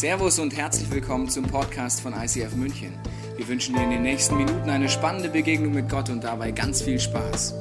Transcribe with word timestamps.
Servus 0.00 0.38
und 0.38 0.56
herzlich 0.56 0.90
willkommen 0.90 1.28
zum 1.28 1.44
Podcast 1.44 2.00
von 2.00 2.14
ICF 2.14 2.54
München. 2.54 2.98
Wir 3.36 3.46
wünschen 3.46 3.74
dir 3.74 3.82
in 3.82 3.90
den 3.90 4.00
nächsten 4.00 4.34
Minuten 4.38 4.70
eine 4.70 4.88
spannende 4.88 5.28
Begegnung 5.28 5.74
mit 5.74 5.90
Gott 5.90 6.08
und 6.08 6.24
dabei 6.24 6.52
ganz 6.52 6.80
viel 6.80 6.98
Spaß. 6.98 7.54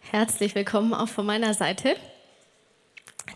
Herzlich 0.00 0.54
willkommen 0.54 0.94
auch 0.94 1.08
von 1.08 1.26
meiner 1.26 1.52
Seite. 1.52 1.96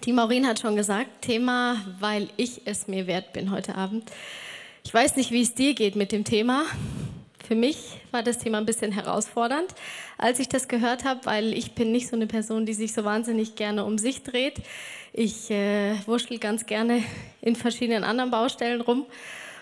Die 0.04 0.14
Maureen 0.14 0.46
hat 0.46 0.60
schon 0.60 0.76
gesagt, 0.76 1.10
Thema, 1.20 1.84
weil 2.00 2.30
ich 2.38 2.62
es 2.64 2.88
mir 2.88 3.06
wert 3.06 3.34
bin 3.34 3.50
heute 3.50 3.74
Abend. 3.74 4.10
Ich 4.82 4.94
weiß 4.94 5.16
nicht, 5.16 5.30
wie 5.30 5.42
es 5.42 5.54
dir 5.54 5.74
geht 5.74 5.94
mit 5.94 6.10
dem 6.10 6.24
Thema. 6.24 6.64
Für 7.48 7.54
mich 7.54 7.96
war 8.10 8.22
das 8.22 8.36
Thema 8.36 8.58
ein 8.58 8.66
bisschen 8.66 8.92
herausfordernd, 8.92 9.74
als 10.18 10.38
ich 10.38 10.50
das 10.50 10.68
gehört 10.68 11.04
habe, 11.04 11.24
weil 11.24 11.54
ich 11.54 11.72
bin 11.72 11.92
nicht 11.92 12.06
so 12.06 12.14
eine 12.14 12.26
Person, 12.26 12.66
die 12.66 12.74
sich 12.74 12.92
so 12.92 13.04
wahnsinnig 13.04 13.54
gerne 13.54 13.86
um 13.86 13.96
sich 13.96 14.22
dreht. 14.22 14.56
Ich 15.14 15.50
äh, 15.50 15.94
wurschtel 16.04 16.38
ganz 16.38 16.66
gerne 16.66 17.02
in 17.40 17.56
verschiedenen 17.56 18.04
anderen 18.04 18.30
Baustellen 18.30 18.82
rum 18.82 19.06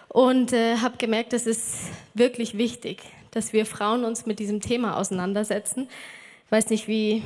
und 0.08 0.52
äh, 0.52 0.78
habe 0.78 0.96
gemerkt, 0.98 1.32
es 1.32 1.46
ist 1.46 1.76
wirklich 2.12 2.58
wichtig, 2.58 3.04
dass 3.30 3.52
wir 3.52 3.64
Frauen 3.64 4.04
uns 4.04 4.26
mit 4.26 4.40
diesem 4.40 4.60
Thema 4.60 4.96
auseinandersetzen. 4.96 5.86
Ich 6.46 6.50
weiß 6.50 6.70
nicht, 6.70 6.88
wie, 6.88 7.22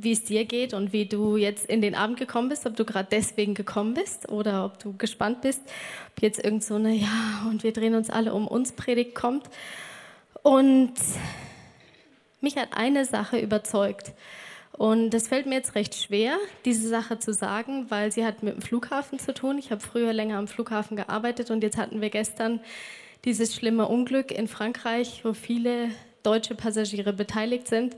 wie 0.00 0.12
es 0.12 0.24
dir 0.24 0.44
geht 0.44 0.74
und 0.74 0.92
wie 0.92 1.06
du 1.06 1.36
jetzt 1.36 1.66
in 1.66 1.80
den 1.80 1.94
Abend 1.94 2.18
gekommen 2.18 2.48
bist, 2.48 2.66
ob 2.66 2.76
du 2.76 2.84
gerade 2.84 3.08
deswegen 3.10 3.54
gekommen 3.54 3.94
bist 3.94 4.28
oder 4.28 4.64
ob 4.64 4.78
du 4.78 4.96
gespannt 4.96 5.40
bist, 5.40 5.62
ob 6.14 6.22
jetzt 6.22 6.42
irgend 6.42 6.64
so 6.64 6.74
eine, 6.74 6.92
ja, 6.94 7.46
und 7.48 7.62
wir 7.62 7.72
drehen 7.72 7.94
uns 7.94 8.10
alle 8.10 8.34
um 8.34 8.46
uns 8.46 8.72
Predigt 8.72 9.14
kommt. 9.14 9.48
Und 10.42 10.94
mich 12.40 12.56
hat 12.56 12.68
eine 12.72 13.04
Sache 13.04 13.38
überzeugt. 13.38 14.12
Und 14.72 15.14
es 15.14 15.28
fällt 15.28 15.46
mir 15.46 15.54
jetzt 15.54 15.76
recht 15.76 15.94
schwer, 15.94 16.36
diese 16.64 16.88
Sache 16.88 17.18
zu 17.18 17.32
sagen, 17.32 17.86
weil 17.90 18.10
sie 18.10 18.24
hat 18.24 18.42
mit 18.42 18.54
dem 18.54 18.62
Flughafen 18.62 19.18
zu 19.20 19.32
tun. 19.32 19.56
Ich 19.56 19.70
habe 19.70 19.80
früher 19.80 20.12
länger 20.12 20.36
am 20.36 20.48
Flughafen 20.48 20.96
gearbeitet 20.96 21.50
und 21.50 21.62
jetzt 21.62 21.76
hatten 21.76 22.00
wir 22.00 22.10
gestern 22.10 22.60
dieses 23.24 23.54
schlimme 23.54 23.86
Unglück 23.86 24.32
in 24.32 24.48
Frankreich, 24.48 25.24
wo 25.24 25.32
viele 25.32 25.90
deutsche 26.24 26.54
Passagiere 26.54 27.12
beteiligt 27.12 27.68
sind. 27.68 27.96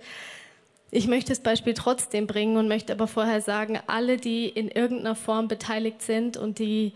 Ich 0.90 1.08
möchte 1.08 1.30
das 1.30 1.40
Beispiel 1.40 1.74
trotzdem 1.74 2.26
bringen 2.26 2.56
und 2.56 2.68
möchte 2.68 2.92
aber 2.92 3.06
vorher 3.08 3.40
sagen, 3.40 3.78
alle, 3.86 4.16
die 4.16 4.48
in 4.48 4.68
irgendeiner 4.68 5.16
Form 5.16 5.48
beteiligt 5.48 6.02
sind 6.02 6.36
und 6.36 6.58
die 6.58 6.92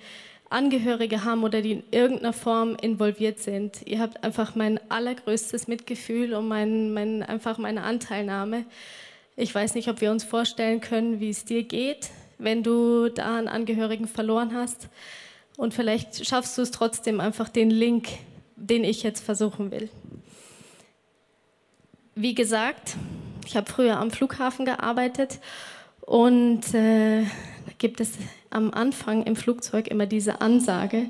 Angehörige 0.48 1.24
haben 1.24 1.44
oder 1.44 1.62
die 1.62 1.72
in 1.72 1.82
irgendeiner 1.90 2.32
Form 2.32 2.76
involviert 2.80 3.38
sind, 3.38 3.86
ihr 3.86 4.00
habt 4.00 4.22
einfach 4.24 4.54
mein 4.54 4.80
allergrößtes 4.90 5.68
Mitgefühl 5.68 6.34
und 6.34 6.48
mein, 6.48 6.92
mein, 6.92 7.22
einfach 7.22 7.58
meine 7.58 7.82
Anteilnahme. 7.82 8.64
Ich 9.36 9.54
weiß 9.54 9.74
nicht, 9.74 9.88
ob 9.88 10.00
wir 10.00 10.10
uns 10.10 10.24
vorstellen 10.24 10.80
können, 10.80 11.20
wie 11.20 11.30
es 11.30 11.44
dir 11.44 11.62
geht, 11.62 12.10
wenn 12.38 12.62
du 12.62 13.08
da 13.08 13.38
einen 13.38 13.48
Angehörigen 13.48 14.08
verloren 14.08 14.54
hast. 14.54 14.88
Und 15.56 15.74
vielleicht 15.74 16.26
schaffst 16.26 16.58
du 16.58 16.62
es 16.62 16.70
trotzdem 16.70 17.20
einfach 17.20 17.48
den 17.48 17.70
Link, 17.70 18.08
den 18.56 18.82
ich 18.82 19.02
jetzt 19.02 19.24
versuchen 19.24 19.70
will. 19.70 19.88
Wie 22.14 22.34
gesagt, 22.34 22.96
ich 23.46 23.56
habe 23.56 23.70
früher 23.70 23.98
am 23.98 24.10
Flughafen 24.10 24.64
gearbeitet 24.64 25.40
und 26.00 26.74
äh, 26.74 27.22
da 27.22 27.72
gibt 27.78 28.00
es 28.00 28.12
am 28.50 28.72
Anfang 28.72 29.24
im 29.24 29.36
Flugzeug 29.36 29.88
immer 29.88 30.06
diese 30.06 30.40
Ansage, 30.40 31.06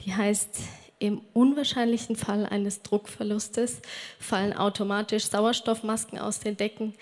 die 0.00 0.14
heißt, 0.14 0.58
im 0.98 1.20
unwahrscheinlichen 1.32 2.14
Fall 2.14 2.46
eines 2.46 2.82
Druckverlustes 2.82 3.82
fallen 4.20 4.52
automatisch 4.52 5.24
Sauerstoffmasken 5.26 6.20
aus 6.20 6.38
den 6.38 6.56
Decken. 6.56 6.94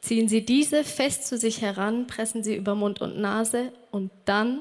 Ziehen 0.00 0.28
Sie 0.28 0.44
diese 0.44 0.84
fest 0.84 1.26
zu 1.26 1.36
sich 1.36 1.60
heran, 1.60 2.06
pressen 2.06 2.44
Sie 2.44 2.54
über 2.54 2.76
Mund 2.76 3.00
und 3.00 3.18
Nase 3.18 3.72
und 3.90 4.12
dann 4.26 4.60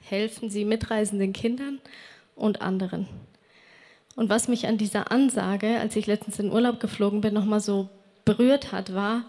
helfen 0.00 0.50
Sie 0.50 0.64
mitreisenden 0.64 1.32
Kindern 1.32 1.78
und 2.34 2.62
anderen. 2.62 3.06
Und 4.16 4.28
was 4.28 4.48
mich 4.48 4.66
an 4.66 4.76
dieser 4.76 5.12
Ansage, 5.12 5.78
als 5.78 5.94
ich 5.94 6.08
letztens 6.08 6.40
in 6.40 6.50
Urlaub 6.50 6.80
geflogen 6.80 7.20
bin, 7.20 7.34
nochmal 7.34 7.60
so 7.60 7.88
berührt 8.24 8.72
hat, 8.72 8.94
war, 8.94 9.24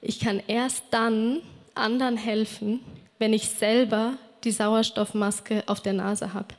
ich 0.00 0.20
kann 0.20 0.42
erst 0.46 0.84
dann 0.90 1.42
anderen 1.74 2.16
helfen, 2.16 2.80
wenn 3.18 3.32
ich 3.32 3.48
selber 3.48 4.14
die 4.44 4.52
Sauerstoffmaske 4.52 5.64
auf 5.66 5.80
der 5.80 5.94
Nase 5.94 6.32
habe. 6.32 6.54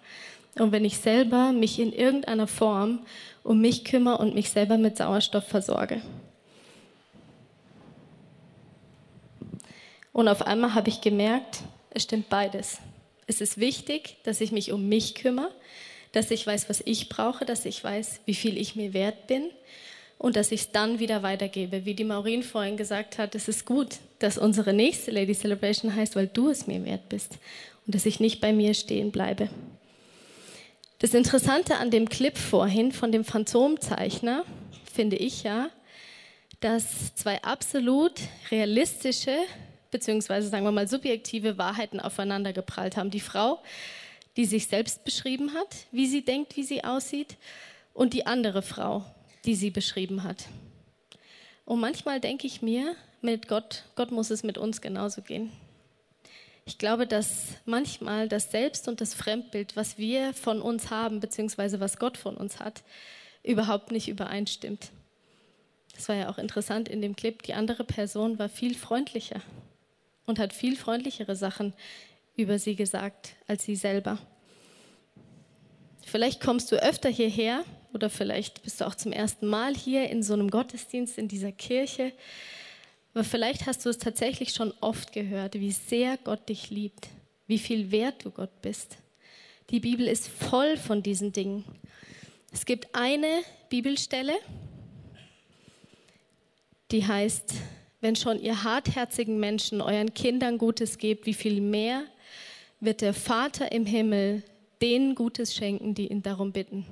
Und 0.56 0.72
wenn 0.72 0.86
ich 0.86 0.98
selber 0.98 1.52
mich 1.52 1.80
in 1.80 1.94
irgendeiner 1.94 2.48
Form 2.48 3.00
um 3.44 3.62
mich 3.62 3.86
kümmere 3.86 4.18
und 4.18 4.36
mich 4.36 4.50
selber 4.50 4.78
mit 4.78 4.98
Sauerstoff 4.98 5.48
versorge. 5.48 6.02
Und 10.12 10.28
auf 10.28 10.42
einmal 10.42 10.74
habe 10.74 10.90
ich 10.90 11.00
gemerkt, 11.02 11.60
es 11.92 12.04
stimmt 12.04 12.28
beides. 12.28 12.80
Es 13.28 13.40
ist 13.40 13.60
wichtig, 13.60 14.18
dass 14.24 14.42
ich 14.42 14.52
mich 14.52 14.72
um 14.72 14.90
mich 14.90 15.16
kümmere, 15.16 15.52
dass 16.12 16.32
ich 16.32 16.46
weiß, 16.46 16.70
was 16.70 16.82
ich 16.86 17.08
brauche, 17.08 17.46
dass 17.46 17.66
ich 17.66 17.84
weiß, 17.84 18.22
wie 18.26 18.34
viel 18.34 18.58
ich 18.58 18.76
mir 18.76 18.94
wert 18.94 19.28
bin 19.28 19.44
und 20.18 20.36
dass 20.36 20.52
ich 20.52 20.62
es 20.62 20.72
dann 20.72 21.00
wieder 21.00 21.24
weitergebe. 21.24 21.86
Wie 21.86 21.94
die 21.94 22.04
Maureen 22.04 22.44
vorhin 22.44 22.78
gesagt 22.78 23.18
hat, 23.18 23.36
es 23.36 23.48
ist 23.48 23.66
gut, 23.66 23.98
dass 24.20 24.38
unsere 24.38 24.74
nächste 24.74 25.12
Lady 25.12 25.34
Celebration 25.34 25.96
heißt, 25.96 26.16
weil 26.16 26.28
du 26.28 26.50
es 26.50 26.68
mir 26.68 26.84
wert 26.86 27.10
bist 27.10 27.38
und 27.86 27.96
dass 27.96 28.06
ich 28.06 28.20
nicht 28.20 28.42
bei 28.42 28.54
mir 28.54 28.74
stehen 28.74 29.12
bleibe. 29.12 29.50
Das 31.00 31.14
Interessante 31.14 31.78
an 31.78 31.92
dem 31.92 32.10
Clip 32.10 32.38
vorhin 32.38 32.92
von 32.92 33.12
dem 33.12 33.24
Phantomzeichner 33.24 34.44
finde 34.92 35.16
ich 35.16 35.44
ja, 35.44 35.70
dass 36.60 37.14
zwei 37.14 37.42
absolut 37.44 38.14
realistische 38.50 39.38
beziehungsweise 39.92 40.50
sagen 40.50 40.66
wir 40.66 40.72
mal 40.72 40.88
subjektive 40.88 41.58
Wahrheiten 41.58 42.00
aufeinander 42.00 42.54
geprallt 42.54 42.98
haben. 42.98 43.12
Die 43.12 43.20
Frau, 43.20 43.60
die 44.36 44.46
sich 44.46 44.68
selbst 44.68 45.04
beschrieben 45.04 45.54
hat, 45.54 45.76
wie 45.92 46.08
sie 46.08 46.24
denkt, 46.24 46.56
wie 46.58 46.64
sie 46.64 46.84
aussieht, 46.84 47.38
und 47.94 48.14
die 48.14 48.28
andere 48.28 48.62
Frau, 48.62 49.04
die 49.48 49.56
sie 49.56 49.72
beschrieben 49.72 50.24
hat. 50.24 50.46
Und 51.66 51.80
manchmal 51.80 52.20
denke 52.20 52.46
ich 52.46 52.62
mir, 52.62 52.96
mit 53.22 53.48
Gott, 53.48 53.86
Gott 53.96 54.12
muss 54.12 54.30
es 54.30 54.44
mit 54.44 54.58
uns 54.58 54.82
genauso 54.82 55.22
gehen. 55.22 55.52
Ich 56.66 56.78
glaube, 56.78 57.08
dass 57.08 57.56
manchmal 57.66 58.28
das 58.28 58.52
Selbst- 58.52 58.90
und 58.90 59.00
das 59.00 59.14
Fremdbild, 59.14 59.76
was 59.78 59.98
wir 59.98 60.34
von 60.34 60.62
uns 60.62 60.92
haben, 60.92 61.22
beziehungsweise 61.22 61.80
was 61.80 61.98
Gott 61.98 62.18
von 62.18 62.36
uns 62.36 62.60
hat, 62.60 62.84
überhaupt 63.42 63.92
nicht 63.92 64.10
übereinstimmt. 64.10 64.92
Das 65.96 66.10
war 66.10 66.16
ja 66.16 66.30
auch 66.30 66.38
interessant 66.38 66.90
in 66.90 67.02
dem 67.02 67.16
Clip. 67.16 67.42
Die 67.42 67.54
andere 67.54 67.86
Person 67.86 68.38
war 68.38 68.50
viel 68.50 68.76
freundlicher 68.76 69.42
und 70.26 70.40
hat 70.40 70.52
viel 70.52 70.76
freundlichere 70.76 71.36
Sachen 71.36 71.74
über 72.36 72.60
sie 72.60 72.76
gesagt 72.76 73.34
als 73.48 73.64
sie 73.64 73.78
selber. 73.78 74.20
Vielleicht 76.06 76.42
kommst 76.42 76.72
du 76.72 76.82
öfter 76.82 77.10
hierher 77.10 77.64
oder 77.98 78.12
vielleicht 78.12 78.62
bist 78.62 78.80
du 78.80 78.86
auch 78.86 78.94
zum 78.94 79.12
ersten 79.12 79.48
Mal 79.48 79.74
hier 79.74 80.08
in 80.12 80.22
so 80.22 80.34
einem 80.34 80.52
Gottesdienst 80.52 81.18
in 81.18 81.28
dieser 81.28 81.52
Kirche. 81.52 82.14
Aber 83.16 83.24
vielleicht 83.24 83.66
hast 83.66 83.84
du 83.84 83.90
es 83.90 83.98
tatsächlich 83.98 84.52
schon 84.52 84.72
oft 84.82 85.14
gehört, 85.14 85.56
wie 85.56 85.72
sehr 85.72 86.18
Gott 86.24 86.48
dich 86.48 86.70
liebt, 86.70 87.08
wie 87.48 87.58
viel 87.58 87.90
wert 87.90 88.24
du 88.24 88.30
Gott 88.30 88.62
bist. 88.62 88.98
Die 89.72 89.80
Bibel 89.80 90.08
ist 90.08 90.28
voll 90.28 90.78
von 90.78 91.02
diesen 91.02 91.34
Dingen. 91.34 91.66
Es 92.54 92.66
gibt 92.66 92.94
eine 92.94 93.42
Bibelstelle, 93.70 94.36
die 96.92 97.04
heißt, 97.04 97.56
wenn 98.00 98.16
schon 98.16 98.40
ihr 98.40 98.64
hartherzigen 98.64 99.40
Menschen 99.40 99.82
euren 99.82 100.14
Kindern 100.14 100.60
Gutes 100.60 101.00
gebt, 101.00 101.26
wie 101.26 101.34
viel 101.34 101.62
mehr 101.62 102.04
wird 102.80 103.02
der 103.02 103.16
Vater 103.16 103.72
im 103.72 103.88
Himmel 103.88 104.44
denen 104.84 105.16
Gutes 105.16 105.56
schenken, 105.56 105.96
die 105.96 106.10
ihn 106.10 106.22
darum 106.22 106.52
bitten. 106.52 106.86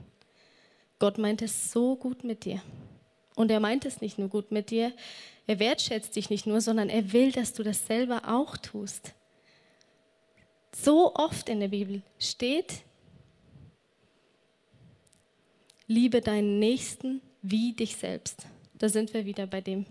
Gott 0.99 1.17
meint 1.17 1.41
es 1.41 1.71
so 1.71 1.95
gut 1.95 2.23
mit 2.23 2.45
dir. 2.45 2.61
Und 3.35 3.51
er 3.51 3.59
meint 3.59 3.85
es 3.85 4.01
nicht 4.01 4.17
nur 4.17 4.29
gut 4.29 4.51
mit 4.51 4.69
dir, 4.69 4.93
er 5.47 5.59
wertschätzt 5.59 6.15
dich 6.15 6.29
nicht 6.29 6.47
nur, 6.47 6.61
sondern 6.61 6.89
er 6.89 7.13
will, 7.13 7.31
dass 7.31 7.53
du 7.53 7.63
das 7.63 7.85
selber 7.85 8.23
auch 8.27 8.57
tust. 8.57 9.13
So 10.75 11.13
oft 11.15 11.49
in 11.49 11.59
der 11.59 11.67
Bibel 11.67 12.01
steht, 12.19 12.81
liebe 15.87 16.21
deinen 16.21 16.59
Nächsten 16.59 17.21
wie 17.41 17.73
dich 17.73 17.95
selbst. 17.95 18.47
Da 18.73 18.89
sind 18.89 19.13
wir 19.13 19.25
wieder 19.25 19.47
bei 19.47 19.61
dem 19.61 19.85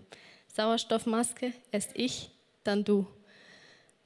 Sauerstoffmaske, 0.53 1.53
erst 1.71 1.91
ich, 1.95 2.29
dann 2.63 2.83
du. 2.83 3.07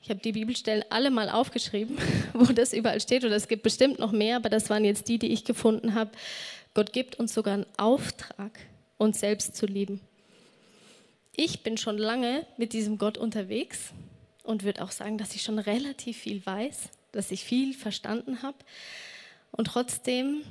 Ich 0.02 0.10
habe 0.10 0.22
die 0.22 0.32
Bibelstellen 0.32 0.86
alle 0.90 1.12
mal 1.12 1.30
aufgeschrieben, 1.30 1.98
wo 2.34 2.46
das 2.46 2.74
überall 2.74 3.02
steht, 3.02 3.26
oder 3.26 3.36
es 3.36 3.48
gibt 3.48 3.64
bestimmt 3.64 4.00
noch 4.00 4.12
mehr, 4.12 4.38
aber 4.38 4.50
das 4.50 4.70
waren 4.70 4.86
jetzt 4.86 5.10
die, 5.10 5.20
die 5.20 5.32
ich 5.32 5.44
gefunden 5.44 5.96
habe. 5.96 6.12
Gott 6.80 6.94
gibt 6.94 7.20
uns 7.20 7.34
sogar 7.34 7.56
einen 7.56 7.66
Auftrag, 7.76 8.58
uns 8.98 9.20
selbst 9.20 9.54
zu 9.58 9.66
lieben. 9.66 10.00
Ich 11.36 11.62
bin 11.62 11.76
schon 11.76 11.98
lange 11.98 12.48
mit 12.56 12.72
diesem 12.72 12.98
Gott 12.98 13.18
unterwegs 13.18 13.92
und 14.44 14.64
würde 14.64 14.82
auch 14.82 14.92
sagen, 14.92 15.18
dass 15.18 15.36
ich 15.36 15.42
schon 15.42 15.60
relativ 15.60 16.20
viel 16.20 16.46
weiß, 16.46 16.88
dass 17.12 17.32
ich 17.32 17.44
viel 17.44 17.74
verstanden 17.74 18.44
habe. 18.44 18.56
Und 19.52 19.66
trotzdem 19.66 20.44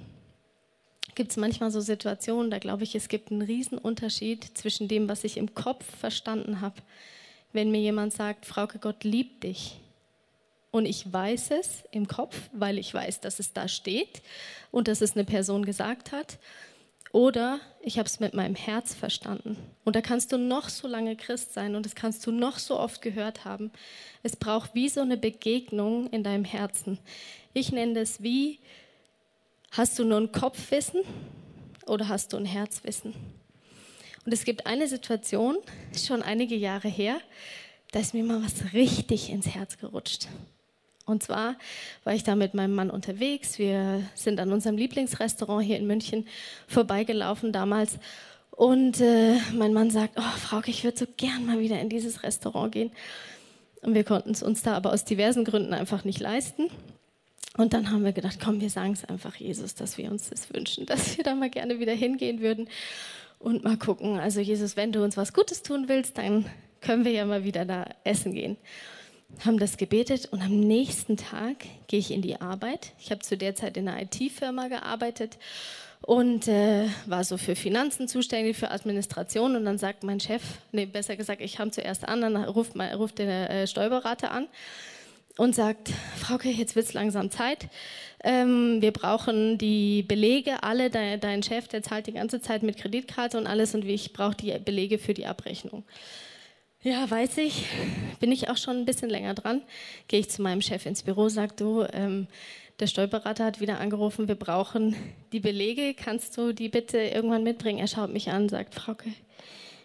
gibt 1.14 1.30
es 1.30 1.38
manchmal 1.38 1.70
so 1.70 1.80
Situationen, 1.80 2.50
da 2.50 2.58
glaube 2.58 2.84
ich, 2.84 2.94
es 2.94 3.08
gibt 3.08 3.32
einen 3.32 3.40
riesen 3.40 3.78
Unterschied 3.78 4.44
zwischen 4.52 4.86
dem, 4.86 5.08
was 5.08 5.24
ich 5.24 5.38
im 5.38 5.54
Kopf 5.54 5.86
verstanden 5.98 6.60
habe. 6.60 6.76
Wenn 7.54 7.70
mir 7.70 7.80
jemand 7.80 8.12
sagt, 8.12 8.44
Frauke, 8.44 8.78
Gott 8.78 9.02
liebt 9.02 9.44
dich. 9.44 9.80
Und 10.70 10.86
ich 10.86 11.10
weiß 11.10 11.52
es 11.52 11.84
im 11.90 12.08
Kopf, 12.08 12.36
weil 12.52 12.78
ich 12.78 12.92
weiß, 12.92 13.20
dass 13.20 13.38
es 13.38 13.52
da 13.52 13.68
steht 13.68 14.22
und 14.70 14.88
dass 14.88 15.00
es 15.00 15.14
eine 15.14 15.24
Person 15.24 15.64
gesagt 15.64 16.12
hat. 16.12 16.38
Oder 17.10 17.58
ich 17.80 17.98
habe 17.98 18.06
es 18.06 18.20
mit 18.20 18.34
meinem 18.34 18.54
Herz 18.54 18.94
verstanden. 18.94 19.56
Und 19.84 19.96
da 19.96 20.02
kannst 20.02 20.30
du 20.32 20.36
noch 20.36 20.68
so 20.68 20.86
lange 20.86 21.16
Christ 21.16 21.54
sein 21.54 21.74
und 21.74 21.86
das 21.86 21.94
kannst 21.94 22.26
du 22.26 22.30
noch 22.32 22.58
so 22.58 22.78
oft 22.78 23.00
gehört 23.00 23.46
haben. 23.46 23.70
Es 24.22 24.36
braucht 24.36 24.74
wie 24.74 24.90
so 24.90 25.00
eine 25.00 25.16
Begegnung 25.16 26.08
in 26.10 26.22
deinem 26.22 26.44
Herzen. 26.44 26.98
Ich 27.54 27.72
nenne 27.72 27.94
das 27.94 28.22
wie, 28.22 28.58
hast 29.70 29.98
du 29.98 30.04
nur 30.04 30.18
ein 30.20 30.32
Kopfwissen 30.32 31.00
oder 31.86 32.08
hast 32.08 32.34
du 32.34 32.36
ein 32.36 32.44
Herzwissen? 32.44 33.14
Und 34.26 34.32
es 34.32 34.44
gibt 34.44 34.66
eine 34.66 34.86
Situation, 34.86 35.56
schon 35.96 36.22
einige 36.22 36.54
Jahre 36.54 36.88
her, 36.88 37.18
da 37.92 38.00
ist 38.00 38.12
mir 38.12 38.24
mal 38.24 38.44
was 38.44 38.74
richtig 38.74 39.30
ins 39.30 39.46
Herz 39.46 39.78
gerutscht. 39.78 40.28
Und 41.08 41.22
zwar 41.22 41.56
war 42.04 42.14
ich 42.14 42.22
da 42.22 42.36
mit 42.36 42.52
meinem 42.52 42.74
Mann 42.74 42.90
unterwegs. 42.90 43.58
Wir 43.58 44.02
sind 44.14 44.38
an 44.40 44.52
unserem 44.52 44.76
Lieblingsrestaurant 44.76 45.64
hier 45.64 45.78
in 45.78 45.86
München 45.86 46.26
vorbeigelaufen 46.66 47.50
damals. 47.50 47.98
Und 48.50 49.00
äh, 49.00 49.38
mein 49.54 49.72
Mann 49.72 49.90
sagt, 49.90 50.18
oh 50.18 50.38
Frauke, 50.38 50.70
ich 50.70 50.84
würde 50.84 50.98
so 50.98 51.06
gern 51.16 51.46
mal 51.46 51.60
wieder 51.60 51.80
in 51.80 51.88
dieses 51.88 52.22
Restaurant 52.22 52.72
gehen. 52.72 52.92
Und 53.80 53.94
wir 53.94 54.04
konnten 54.04 54.32
es 54.32 54.42
uns 54.42 54.62
da 54.62 54.74
aber 54.74 54.92
aus 54.92 55.04
diversen 55.04 55.44
Gründen 55.44 55.72
einfach 55.72 56.04
nicht 56.04 56.20
leisten. 56.20 56.68
Und 57.56 57.72
dann 57.72 57.90
haben 57.90 58.04
wir 58.04 58.12
gedacht, 58.12 58.38
komm, 58.42 58.60
wir 58.60 58.70
sagen 58.70 58.92
es 58.92 59.04
einfach 59.04 59.36
Jesus, 59.36 59.74
dass 59.74 59.96
wir 59.96 60.10
uns 60.10 60.28
das 60.28 60.52
wünschen, 60.52 60.84
dass 60.86 61.16
wir 61.16 61.24
da 61.24 61.34
mal 61.34 61.48
gerne 61.48 61.80
wieder 61.80 61.94
hingehen 61.94 62.40
würden 62.40 62.68
und 63.38 63.64
mal 63.64 63.78
gucken. 63.78 64.18
Also 64.18 64.40
Jesus, 64.40 64.76
wenn 64.76 64.92
du 64.92 65.02
uns 65.02 65.16
was 65.16 65.32
Gutes 65.32 65.62
tun 65.62 65.88
willst, 65.88 66.18
dann 66.18 66.44
können 66.82 67.04
wir 67.06 67.12
ja 67.12 67.24
mal 67.24 67.44
wieder 67.44 67.64
da 67.64 67.86
essen 68.04 68.34
gehen 68.34 68.58
haben 69.44 69.58
das 69.58 69.76
gebetet 69.76 70.26
und 70.30 70.42
am 70.42 70.58
nächsten 70.58 71.16
Tag 71.16 71.56
gehe 71.86 72.00
ich 72.00 72.10
in 72.10 72.22
die 72.22 72.40
Arbeit. 72.40 72.92
Ich 72.98 73.10
habe 73.10 73.20
zu 73.20 73.36
der 73.36 73.54
Zeit 73.54 73.76
in 73.76 73.88
einer 73.88 74.02
IT-Firma 74.02 74.68
gearbeitet 74.68 75.38
und 76.00 76.48
äh, 76.48 76.86
war 77.06 77.24
so 77.24 77.36
für 77.36 77.54
Finanzen 77.54 78.08
zuständig, 78.08 78.56
für 78.56 78.70
Administration. 78.70 79.56
Und 79.56 79.64
dann 79.64 79.78
sagt 79.78 80.02
mein 80.02 80.20
Chef, 80.20 80.42
nee, 80.72 80.86
besser 80.86 81.16
gesagt, 81.16 81.40
ich 81.40 81.56
kam 81.56 81.72
zuerst 81.72 82.08
an, 82.08 82.20
dann 82.20 82.36
ruft, 82.36 82.74
mein, 82.74 82.94
ruft 82.94 83.18
der 83.18 83.50
äh, 83.50 83.66
Steuerberater 83.66 84.30
an 84.30 84.48
und 85.36 85.54
sagt, 85.54 85.92
Frauke, 86.16 86.50
jetzt 86.50 86.74
wird 86.76 86.86
es 86.86 86.94
langsam 86.94 87.30
Zeit. 87.30 87.68
Ähm, 88.24 88.82
wir 88.82 88.92
brauchen 88.92 89.56
die 89.56 90.02
Belege, 90.02 90.62
alle, 90.62 90.90
dein, 90.90 91.20
dein 91.20 91.42
Chef, 91.42 91.68
der 91.68 91.82
zahlt 91.82 92.08
die 92.08 92.12
ganze 92.12 92.40
Zeit 92.40 92.62
mit 92.62 92.76
Kreditkarte 92.76 93.38
und 93.38 93.46
alles 93.46 93.74
und 93.74 93.84
ich 93.84 94.12
brauche 94.12 94.34
die 94.34 94.58
Belege 94.58 94.98
für 94.98 95.14
die 95.14 95.26
Abrechnung. 95.26 95.84
Ja, 96.88 97.10
weiß 97.10 97.36
ich. 97.36 97.66
Bin 98.18 98.32
ich 98.32 98.48
auch 98.48 98.56
schon 98.56 98.78
ein 98.78 98.86
bisschen 98.86 99.10
länger 99.10 99.34
dran. 99.34 99.60
Gehe 100.08 100.20
ich 100.20 100.30
zu 100.30 100.40
meinem 100.40 100.62
Chef 100.62 100.86
ins 100.86 101.02
Büro, 101.02 101.28
sage 101.28 101.52
du, 101.54 101.82
ähm, 101.92 102.28
der 102.80 102.86
Steuerberater 102.86 103.44
hat 103.44 103.60
wieder 103.60 103.78
angerufen, 103.78 104.26
wir 104.26 104.36
brauchen 104.36 104.96
die 105.32 105.40
Belege. 105.40 105.92
Kannst 105.92 106.38
du 106.38 106.54
die 106.54 106.70
bitte 106.70 106.96
irgendwann 106.96 107.42
mitbringen? 107.42 107.78
Er 107.78 107.88
schaut 107.88 108.10
mich 108.10 108.30
an, 108.30 108.48
sagt, 108.48 108.74
Frauke, 108.74 109.12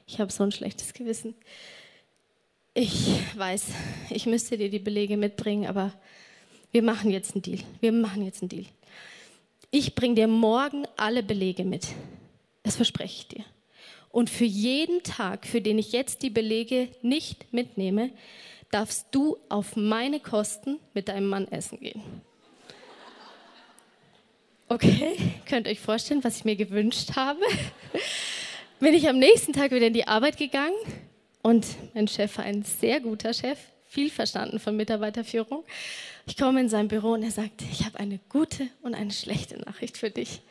ich 0.07 0.21
habe 0.21 0.31
so 0.31 0.44
ein 0.45 0.53
schlechtes 0.53 0.94
Gewissen. 0.94 1.35
Ich 2.73 3.09
weiß, 3.35 3.65
ich 4.09 4.25
müsste 4.25 4.57
dir 4.57 4.69
die 4.69 4.79
Belege 4.79 5.17
mitbringen, 5.17 5.67
aber 5.67 5.91
wir 6.71 6.83
machen 6.83 7.11
jetzt 7.11 7.35
einen 7.35 7.41
Deal. 7.41 7.59
Wir 7.81 7.91
machen 7.91 8.23
jetzt 8.23 8.41
einen 8.41 8.50
Deal. 8.50 8.65
Ich 9.71 9.94
bringe 9.94 10.15
dir 10.15 10.27
morgen 10.27 10.85
alle 10.95 11.21
Belege 11.21 11.65
mit. 11.65 11.85
Das 12.63 12.77
verspreche 12.77 13.17
ich 13.17 13.27
dir. 13.27 13.45
Und 14.13 14.30
für 14.30 14.45
jeden 14.45 15.01
Tag, 15.01 15.48
für 15.48 15.60
den 15.60 15.80
ich 15.80 15.92
jetzt 15.92 16.21
die 16.21 16.30
Belege 16.30 16.88
nicht 17.01 17.51
mitnehme, 17.51 18.12
darfst 18.69 19.07
du 19.10 19.38
auf 19.50 19.75
meine 19.75 20.19
Kosten 20.19 20.80
mit 20.94 21.07
deinem 21.07 21.27
Mann 21.27 21.48
essen 21.48 21.80
gehen. 21.80 22.04
Okay, 24.69 25.18
könnt 25.48 25.65
ihr 25.65 25.71
euch 25.71 25.80
vorstellen, 25.80 26.24
was 26.24 26.38
ich 26.38 26.45
mir 26.45 26.56
gewünscht 26.56 27.15
habe? 27.15 27.42
Bin 28.80 28.94
ich 28.94 29.10
am 29.10 29.18
nächsten 29.18 29.51
Tag 29.51 29.71
wieder 29.71 29.88
in 29.88 29.94
die 29.94 30.07
Arbeit 30.07 30.38
gegangen 30.38 30.77
und 31.42 31.65
mein 31.95 32.07
Chef 32.07 32.38
war 32.38 32.45
ein 32.45 32.62
sehr 32.62 33.00
guter 33.00 33.33
Chef, 33.33 33.57
viel 33.88 34.12
verstanden 34.12 34.60
von 34.60 34.77
Mitarbeiterführung. 34.77 35.63
Ich 36.27 36.38
komme 36.38 36.62
in 36.62 36.69
sein 36.69 36.88
Büro 36.88 37.13
und 37.13 37.24
er 37.24 37.31
sagt, 37.31 37.63
ich 37.63 37.83
habe 37.83 38.00
eine 38.00 38.19
gute 38.30 38.68
und 38.83 38.94
eine 38.94 39.12
schlechte 39.12 39.57
Nachricht 39.57 39.98
für 39.98 40.12
dich. 40.12 40.42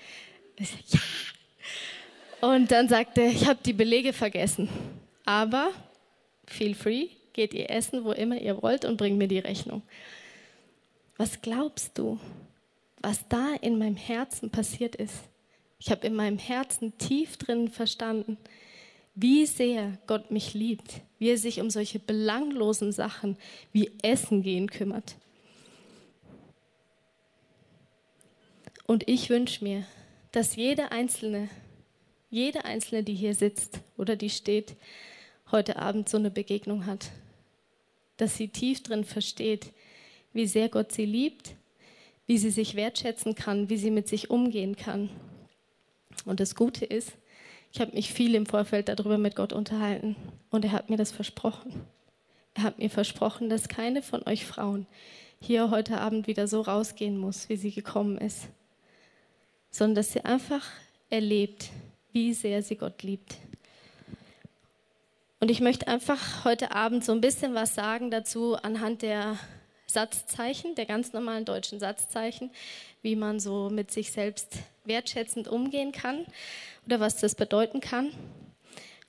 Ich 0.56 0.68
sage, 0.68 0.82
ja, 0.88 1.00
und 2.42 2.72
dann 2.72 2.88
sagte 2.88 3.22
er, 3.22 3.28
ich 3.28 3.46
habe 3.46 3.60
die 3.64 3.72
Belege 3.72 4.12
vergessen. 4.12 4.68
Aber 5.24 5.70
feel 6.44 6.74
free, 6.74 7.06
geht 7.32 7.54
ihr 7.54 7.70
essen, 7.70 8.04
wo 8.04 8.10
immer 8.10 8.36
ihr 8.40 8.60
wollt 8.60 8.84
und 8.84 8.96
bringt 8.96 9.16
mir 9.16 9.28
die 9.28 9.38
Rechnung. 9.38 9.82
Was 11.16 11.40
glaubst 11.40 11.96
du, 11.96 12.18
was 13.00 13.26
da 13.28 13.54
in 13.60 13.78
meinem 13.78 13.96
Herzen 13.96 14.50
passiert 14.50 14.96
ist? 14.96 15.14
Ich 15.78 15.92
habe 15.92 16.04
in 16.04 16.16
meinem 16.16 16.38
Herzen 16.38 16.98
tief 16.98 17.36
drin 17.36 17.68
verstanden, 17.68 18.36
wie 19.14 19.46
sehr 19.46 19.96
Gott 20.08 20.32
mich 20.32 20.52
liebt, 20.52 21.00
wie 21.20 21.30
er 21.30 21.38
sich 21.38 21.60
um 21.60 21.70
solche 21.70 22.00
belanglosen 22.00 22.90
Sachen 22.90 23.36
wie 23.72 23.92
Essen 24.02 24.42
gehen 24.42 24.68
kümmert. 24.68 25.14
Und 28.84 29.08
ich 29.08 29.30
wünsche 29.30 29.62
mir, 29.62 29.86
dass 30.32 30.56
jeder 30.56 30.90
Einzelne 30.90 31.48
jede 32.32 32.64
Einzelne, 32.64 33.04
die 33.04 33.14
hier 33.14 33.34
sitzt 33.34 33.80
oder 33.98 34.16
die 34.16 34.30
steht, 34.30 34.74
heute 35.52 35.76
Abend 35.76 36.08
so 36.08 36.16
eine 36.16 36.30
Begegnung 36.30 36.86
hat. 36.86 37.10
Dass 38.16 38.38
sie 38.38 38.48
tief 38.48 38.82
drin 38.82 39.04
versteht, 39.04 39.70
wie 40.32 40.46
sehr 40.46 40.70
Gott 40.70 40.92
sie 40.92 41.04
liebt, 41.04 41.54
wie 42.26 42.38
sie 42.38 42.50
sich 42.50 42.74
wertschätzen 42.74 43.34
kann, 43.34 43.68
wie 43.68 43.76
sie 43.76 43.90
mit 43.90 44.08
sich 44.08 44.30
umgehen 44.30 44.76
kann. 44.76 45.10
Und 46.24 46.40
das 46.40 46.54
Gute 46.54 46.86
ist, 46.86 47.12
ich 47.70 47.82
habe 47.82 47.92
mich 47.92 48.14
viel 48.14 48.34
im 48.34 48.46
Vorfeld 48.46 48.88
darüber 48.88 49.18
mit 49.18 49.36
Gott 49.36 49.52
unterhalten 49.52 50.16
und 50.50 50.64
er 50.64 50.72
hat 50.72 50.88
mir 50.88 50.96
das 50.96 51.12
versprochen. 51.12 51.84
Er 52.54 52.62
hat 52.62 52.78
mir 52.78 52.88
versprochen, 52.90 53.50
dass 53.50 53.68
keine 53.68 54.00
von 54.00 54.26
euch 54.26 54.46
Frauen 54.46 54.86
hier 55.38 55.70
heute 55.70 56.00
Abend 56.00 56.26
wieder 56.26 56.48
so 56.48 56.62
rausgehen 56.62 57.18
muss, 57.18 57.50
wie 57.50 57.56
sie 57.56 57.72
gekommen 57.72 58.16
ist, 58.16 58.48
sondern 59.70 59.96
dass 59.96 60.12
sie 60.12 60.24
einfach 60.24 60.66
erlebt, 61.10 61.70
wie 62.12 62.34
sehr 62.34 62.62
sie 62.62 62.76
Gott 62.76 63.02
liebt. 63.02 63.36
Und 65.40 65.50
ich 65.50 65.60
möchte 65.60 65.88
einfach 65.88 66.44
heute 66.44 66.70
Abend 66.72 67.04
so 67.04 67.12
ein 67.12 67.20
bisschen 67.20 67.54
was 67.54 67.74
sagen 67.74 68.10
dazu 68.10 68.54
anhand 68.54 69.02
der 69.02 69.36
Satzzeichen, 69.86 70.74
der 70.74 70.86
ganz 70.86 71.12
normalen 71.12 71.44
deutschen 71.44 71.80
Satzzeichen, 71.80 72.50
wie 73.02 73.16
man 73.16 73.40
so 73.40 73.68
mit 73.68 73.90
sich 73.90 74.12
selbst 74.12 74.58
wertschätzend 74.84 75.48
umgehen 75.48 75.92
kann 75.92 76.24
oder 76.86 77.00
was 77.00 77.16
das 77.16 77.34
bedeuten 77.34 77.80
kann. 77.80 78.10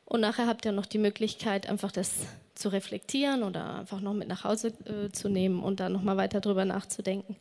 Und 0.05 0.21
nachher 0.21 0.47
habt 0.47 0.65
ihr 0.65 0.71
noch 0.71 0.85
die 0.85 0.97
Möglichkeit, 0.97 1.69
einfach 1.69 1.91
das 1.91 2.11
zu 2.55 2.69
reflektieren 2.69 3.43
oder 3.43 3.79
einfach 3.79 3.99
noch 3.99 4.13
mit 4.13 4.27
nach 4.27 4.43
Hause 4.43 4.73
äh, 4.85 5.11
zu 5.11 5.29
nehmen 5.29 5.63
und 5.63 5.79
dann 5.79 5.93
nochmal 5.93 6.17
weiter 6.17 6.41
drüber 6.41 6.65
nachzudenken. 6.65 7.35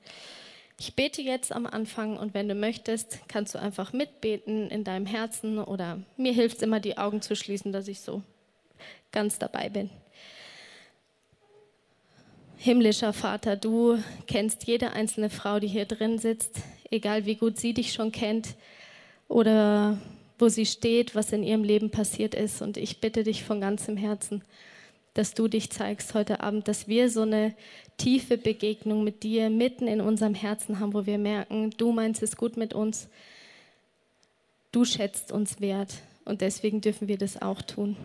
Ich 0.85 0.97
bete 0.97 1.23
jetzt 1.23 1.53
am 1.53 1.65
Anfang 1.65 2.17
und 2.17 2.35
wenn 2.35 2.49
du 2.49 2.57
möchtest, 2.57 3.21
kannst 3.29 3.55
du 3.55 3.61
einfach 3.61 3.93
mitbeten 3.93 4.69
in 4.69 4.83
deinem 4.83 5.07
Herzen 5.07 5.61
oder 5.61 6.01
mir 6.17 6.33
hilft 6.33 6.57
es 6.57 6.63
immer, 6.65 6.81
die 6.81 6.99
Augen 6.99 7.23
zu 7.23 7.37
schließen, 7.37 7.71
dass 7.71 7.87
ich 7.87 8.01
so 8.01 8.21
ganz 9.13 9.39
dabei 9.39 9.69
bin. 9.69 9.91
Himmlischer 12.57 13.13
Vater, 13.13 13.55
du 13.55 14.03
kennst 14.27 14.67
jede 14.67 14.91
einzelne 14.91 15.31
Frau, 15.31 15.61
die 15.61 15.69
hier 15.69 15.85
drin 15.85 16.19
sitzt, 16.19 16.57
egal 16.91 17.27
wie 17.27 17.37
gut 17.37 17.61
sie 17.61 17.75
dich 17.75 17.93
schon 17.93 18.11
kennt 18.11 18.57
oder 19.29 19.99
wo 20.41 20.49
sie 20.49 20.67
steht, 20.67 21.15
was 21.15 21.31
in 21.31 21.45
ihrem 21.45 21.63
Leben 21.63 21.93
passiert 21.93 22.35
ist. 22.35 22.61
Und 22.61 22.77
ich 22.77 23.01
bitte 23.01 23.23
dich 23.23 23.45
von 23.45 23.61
ganzem 23.61 23.97
Herzen, 23.97 24.43
dass 25.15 25.35
du 25.35 25.49
dich 25.49 25.71
zeigst 25.71 26.15
heute 26.15 26.41
Abend, 26.41 26.69
dass 26.69 26.89
wir 26.89 27.11
so 27.11 27.23
eine 27.23 27.55
tiefe 27.99 28.39
Begegnung 28.39 29.05
mit 29.05 29.23
dir 29.23 29.51
mitten 29.51 29.87
in 29.87 30.01
unserem 30.01 30.35
Herzen 30.35 30.81
haben, 30.81 30.95
wo 30.95 31.07
wir 31.07 31.19
merken, 31.19 31.71
du 31.77 31.93
meinst 31.93 32.23
es 32.23 32.37
gut 32.37 32.57
mit 32.57 32.73
uns, 32.73 33.09
du 34.73 34.85
schätzt 34.85 35.31
uns 35.33 35.61
wert 35.61 35.95
und 36.25 36.41
deswegen 36.41 36.81
dürfen 36.81 37.09
wir 37.09 37.19
das 37.19 37.41
auch 37.41 37.61
tun. 37.63 37.97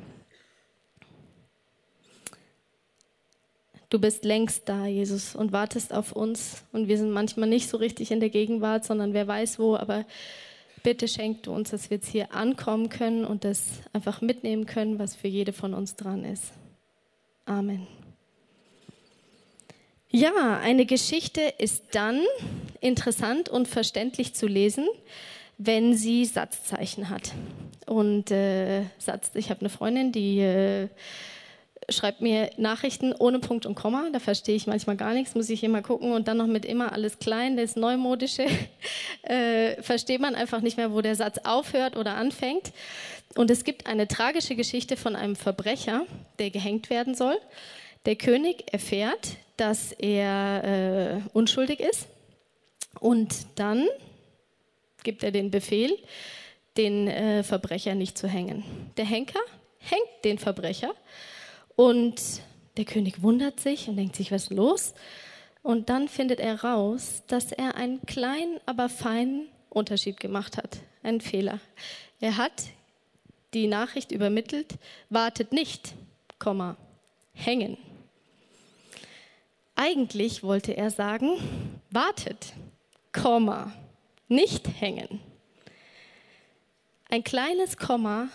Du 3.89 3.99
bist 3.99 4.25
längst 4.25 4.67
da, 4.67 4.85
Jesus, 4.85 5.33
und 5.33 5.53
wartest 5.53 5.93
auf 5.93 6.11
uns. 6.11 6.65
Und 6.73 6.89
wir 6.89 6.97
sind 6.97 7.11
manchmal 7.11 7.47
nicht 7.47 7.69
so 7.69 7.77
richtig 7.77 8.11
in 8.11 8.19
der 8.19 8.29
Gegenwart, 8.29 8.83
sondern 8.83 9.13
wer 9.13 9.27
weiß 9.27 9.59
wo. 9.59 9.77
Aber 9.77 10.05
bitte 10.83 11.07
schenk 11.07 11.43
du 11.43 11.53
uns, 11.53 11.69
dass 11.69 11.89
wir 11.89 11.95
jetzt 11.95 12.09
hier 12.09 12.33
ankommen 12.33 12.89
können 12.89 13.23
und 13.23 13.45
das 13.45 13.79
einfach 13.93 14.19
mitnehmen 14.19 14.65
können, 14.65 14.99
was 14.99 15.15
für 15.15 15.29
jede 15.29 15.53
von 15.53 15.73
uns 15.73 15.95
dran 15.95 16.25
ist. 16.25 16.51
Amen. 17.47 17.87
Ja, 20.09 20.59
eine 20.61 20.85
Geschichte 20.85 21.41
ist 21.57 21.83
dann 21.91 22.21
interessant 22.81 23.47
und 23.47 23.69
verständlich 23.69 24.33
zu 24.35 24.47
lesen, 24.47 24.85
wenn 25.57 25.95
sie 25.95 26.25
Satzzeichen 26.25 27.09
hat. 27.09 27.31
Und 27.85 28.31
äh, 28.31 28.83
Satz, 28.99 29.31
ich 29.33 29.49
habe 29.49 29.61
eine 29.61 29.69
Freundin, 29.69 30.11
die 30.11 30.39
äh, 30.39 30.89
schreibt 31.89 32.19
mir 32.19 32.49
Nachrichten 32.57 33.13
ohne 33.17 33.39
Punkt 33.39 33.65
und 33.65 33.75
Komma. 33.75 34.09
Da 34.11 34.19
verstehe 34.19 34.55
ich 34.55 34.67
manchmal 34.67 34.97
gar 34.97 35.13
nichts, 35.13 35.33
muss 35.33 35.49
ich 35.49 35.63
immer 35.63 35.81
gucken. 35.81 36.11
Und 36.11 36.27
dann 36.27 36.37
noch 36.37 36.47
mit 36.47 36.65
immer 36.65 36.91
alles 36.91 37.19
klein, 37.19 37.55
das 37.55 37.77
Neumodische, 37.77 38.45
äh, 39.23 39.81
versteht 39.81 40.19
man 40.19 40.35
einfach 40.35 40.59
nicht 40.59 40.75
mehr, 40.75 40.91
wo 40.91 40.99
der 40.99 41.15
Satz 41.15 41.37
aufhört 41.45 41.95
oder 41.95 42.15
anfängt. 42.15 42.73
Und 43.37 43.51
es 43.51 43.63
gibt 43.63 43.85
eine 43.85 44.07
tragische 44.07 44.55
Geschichte 44.55 44.97
von 44.97 45.15
einem 45.15 45.35
Verbrecher, 45.35 46.07
der 46.39 46.49
gehängt 46.49 46.89
werden 46.89 47.13
soll. 47.13 47.37
Der 48.07 48.15
König 48.15 48.73
erfährt, 48.73 49.37
dass 49.57 49.91
er 49.91 50.63
äh, 50.63 51.21
unschuldig 51.33 51.79
ist. 51.79 52.07
Und 52.99 53.45
dann 53.53 53.87
gibt 55.03 55.21
er 55.21 55.29
den 55.29 55.51
Befehl, 55.51 55.95
den 56.77 57.07
äh, 57.07 57.43
Verbrecher 57.43 57.93
nicht 57.93 58.17
zu 58.17 58.27
hängen. 58.27 58.63
Der 58.97 59.05
Henker 59.05 59.39
hängt 59.77 60.25
den 60.25 60.39
Verbrecher 60.39 60.95
und 61.75 62.19
der 62.75 62.85
König 62.85 63.21
wundert 63.21 63.59
sich 63.59 63.87
und 63.87 63.97
denkt 63.97 64.15
sich, 64.15 64.31
was 64.31 64.45
ist 64.45 64.49
los? 64.49 64.95
Und 65.61 65.89
dann 65.89 66.07
findet 66.07 66.39
er 66.39 66.63
raus, 66.63 67.21
dass 67.27 67.51
er 67.51 67.75
einen 67.75 68.01
kleinen, 68.07 68.59
aber 68.65 68.89
feinen 68.89 69.47
Unterschied 69.69 70.19
gemacht 70.19 70.57
hat, 70.57 70.79
einen 71.03 71.21
Fehler. 71.21 71.59
Er 72.19 72.37
hat 72.37 72.63
die 73.53 73.67
Nachricht 73.67 74.11
übermittelt, 74.11 74.75
wartet 75.09 75.51
nicht, 75.51 75.93
Komma, 76.39 76.77
hängen. 77.33 77.77
Eigentlich 79.75 80.43
wollte 80.43 80.75
er 80.75 80.89
sagen, 80.91 81.37
wartet, 81.89 82.53
Komma, 83.13 83.73
nicht 84.27 84.67
hängen. 84.79 85.19
Ein 87.09 87.23
kleines 87.23 87.77
Komma 87.77 88.29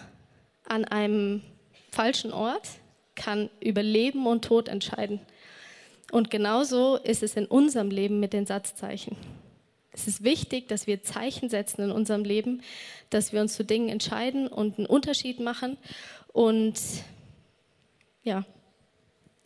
an 0.66 0.84
einem 0.84 1.42
falschen 1.90 2.32
Ort 2.32 2.68
kann 3.14 3.50
über 3.60 3.82
Leben 3.82 4.26
und 4.26 4.44
Tod 4.44 4.68
entscheiden. 4.68 5.20
Und 6.10 6.30
genauso 6.30 6.96
ist 6.96 7.22
es 7.22 7.36
in 7.36 7.46
unserem 7.46 7.90
Leben 7.90 8.20
mit 8.20 8.32
den 8.32 8.46
Satzzeichen. 8.46 9.16
Es 9.92 10.08
ist 10.08 10.24
wichtig, 10.24 10.68
dass 10.68 10.86
wir 10.86 11.02
Zeichen 11.02 11.50
setzen 11.50 11.82
in 11.82 11.90
unserem 11.90 12.24
Leben, 12.24 12.62
dass 13.10 13.32
wir 13.32 13.42
uns 13.42 13.54
zu 13.54 13.64
Dingen 13.64 13.90
entscheiden 13.90 14.48
und 14.48 14.78
einen 14.78 14.86
Unterschied 14.86 15.38
machen 15.38 15.76
und 16.32 16.80
ja, 18.22 18.44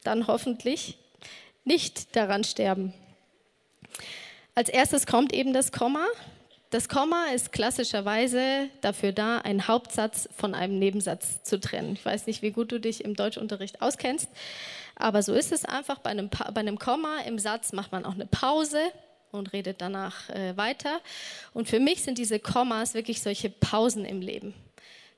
dann 0.04 0.28
hoffentlich 0.28 0.98
nicht 1.64 2.14
daran 2.14 2.44
sterben. 2.44 2.94
Als 4.54 4.68
erstes 4.68 5.06
kommt 5.06 5.32
eben 5.32 5.52
das 5.52 5.72
Komma. 5.72 6.06
Das 6.70 6.88
Komma 6.88 7.26
ist 7.34 7.52
klassischerweise 7.52 8.68
dafür 8.80 9.12
da, 9.12 9.38
einen 9.38 9.66
Hauptsatz 9.66 10.28
von 10.36 10.54
einem 10.54 10.78
Nebensatz 10.78 11.42
zu 11.42 11.58
trennen. 11.58 11.94
Ich 11.94 12.04
weiß 12.04 12.26
nicht, 12.26 12.42
wie 12.42 12.52
gut 12.52 12.70
du 12.70 12.78
dich 12.78 13.04
im 13.04 13.14
Deutschunterricht 13.14 13.82
auskennst, 13.82 14.28
aber 14.94 15.22
so 15.22 15.34
ist 15.34 15.52
es 15.52 15.64
einfach. 15.64 15.98
Bei 15.98 16.10
einem, 16.10 16.28
bei 16.28 16.60
einem 16.60 16.78
Komma 16.78 17.20
im 17.26 17.38
Satz 17.38 17.72
macht 17.72 17.92
man 17.92 18.04
auch 18.04 18.14
eine 18.14 18.26
Pause 18.26 18.80
und 19.32 19.52
redet 19.52 19.80
danach 19.80 20.28
äh, 20.30 20.56
weiter. 20.56 21.00
Und 21.52 21.68
für 21.68 21.80
mich 21.80 22.02
sind 22.02 22.18
diese 22.18 22.38
Kommas 22.38 22.94
wirklich 22.94 23.20
solche 23.20 23.50
Pausen 23.50 24.04
im 24.04 24.20
Leben. 24.20 24.54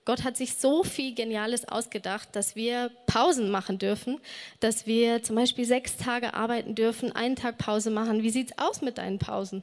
Gott 0.09 0.25
hat 0.25 0.39
sich 0.39 0.55
so 0.55 0.85
viel 0.85 1.15
Geniales 1.15 1.69
ausgedacht, 1.69 2.31
dass 2.33 2.57
wir 2.57 2.91
Pausen 3.07 3.51
machen 3.51 3.79
dürfen, 3.79 4.19
dass 4.59 4.87
wir 4.87 5.23
zum 5.23 5.37
Beispiel 5.37 5.67
sechs 5.67 5.99
Tage 5.99 6.33
arbeiten 6.33 6.75
dürfen, 6.75 7.13
einen 7.13 7.37
Tag 7.37 7.59
Pause 7.59 7.91
machen. 7.91 8.23
Wie 8.23 8.31
sieht 8.31 8.53
es 8.53 8.59
aus 8.59 8.81
mit 8.81 8.97
deinen 8.97 9.19
Pausen? 9.19 9.63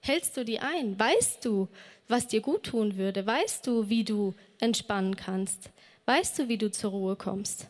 Hältst 0.00 0.34
du 0.38 0.46
die 0.46 0.60
ein? 0.60 0.98
Weißt 0.98 1.44
du, 1.44 1.68
was 2.08 2.26
dir 2.26 2.40
gut 2.40 2.62
tun 2.62 2.96
würde? 2.96 3.26
Weißt 3.26 3.66
du, 3.66 3.90
wie 3.90 4.02
du 4.02 4.34
entspannen 4.60 5.14
kannst? 5.14 5.68
Weißt 6.06 6.38
du, 6.38 6.48
wie 6.48 6.56
du 6.56 6.70
zur 6.70 6.92
Ruhe 6.92 7.16
kommst? 7.16 7.66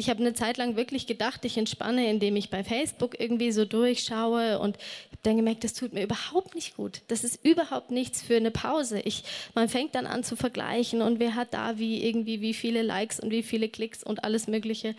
Ich 0.00 0.08
habe 0.08 0.20
eine 0.20 0.32
Zeit 0.32 0.56
lang 0.56 0.76
wirklich 0.76 1.06
gedacht, 1.06 1.44
ich 1.44 1.58
entspanne, 1.58 2.08
indem 2.08 2.34
ich 2.34 2.48
bei 2.48 2.64
Facebook 2.64 3.20
irgendwie 3.20 3.52
so 3.52 3.66
durchschaue 3.66 4.58
und 4.58 4.76
habe 4.76 5.18
dann 5.24 5.36
gemerkt, 5.36 5.62
das 5.62 5.74
tut 5.74 5.92
mir 5.92 6.02
überhaupt 6.02 6.54
nicht 6.54 6.74
gut. 6.74 7.02
Das 7.08 7.22
ist 7.22 7.44
überhaupt 7.44 7.90
nichts 7.90 8.22
für 8.22 8.36
eine 8.36 8.50
Pause. 8.50 9.00
Ich, 9.00 9.24
man 9.54 9.68
fängt 9.68 9.94
dann 9.94 10.06
an 10.06 10.24
zu 10.24 10.36
vergleichen 10.36 11.02
und 11.02 11.20
wer 11.20 11.34
hat 11.34 11.52
da 11.52 11.78
wie 11.78 12.02
irgendwie 12.02 12.40
wie 12.40 12.54
viele 12.54 12.80
Likes 12.80 13.20
und 13.20 13.30
wie 13.30 13.42
viele 13.42 13.68
Klicks 13.68 14.02
und 14.02 14.24
alles 14.24 14.48
Mögliche. 14.48 14.94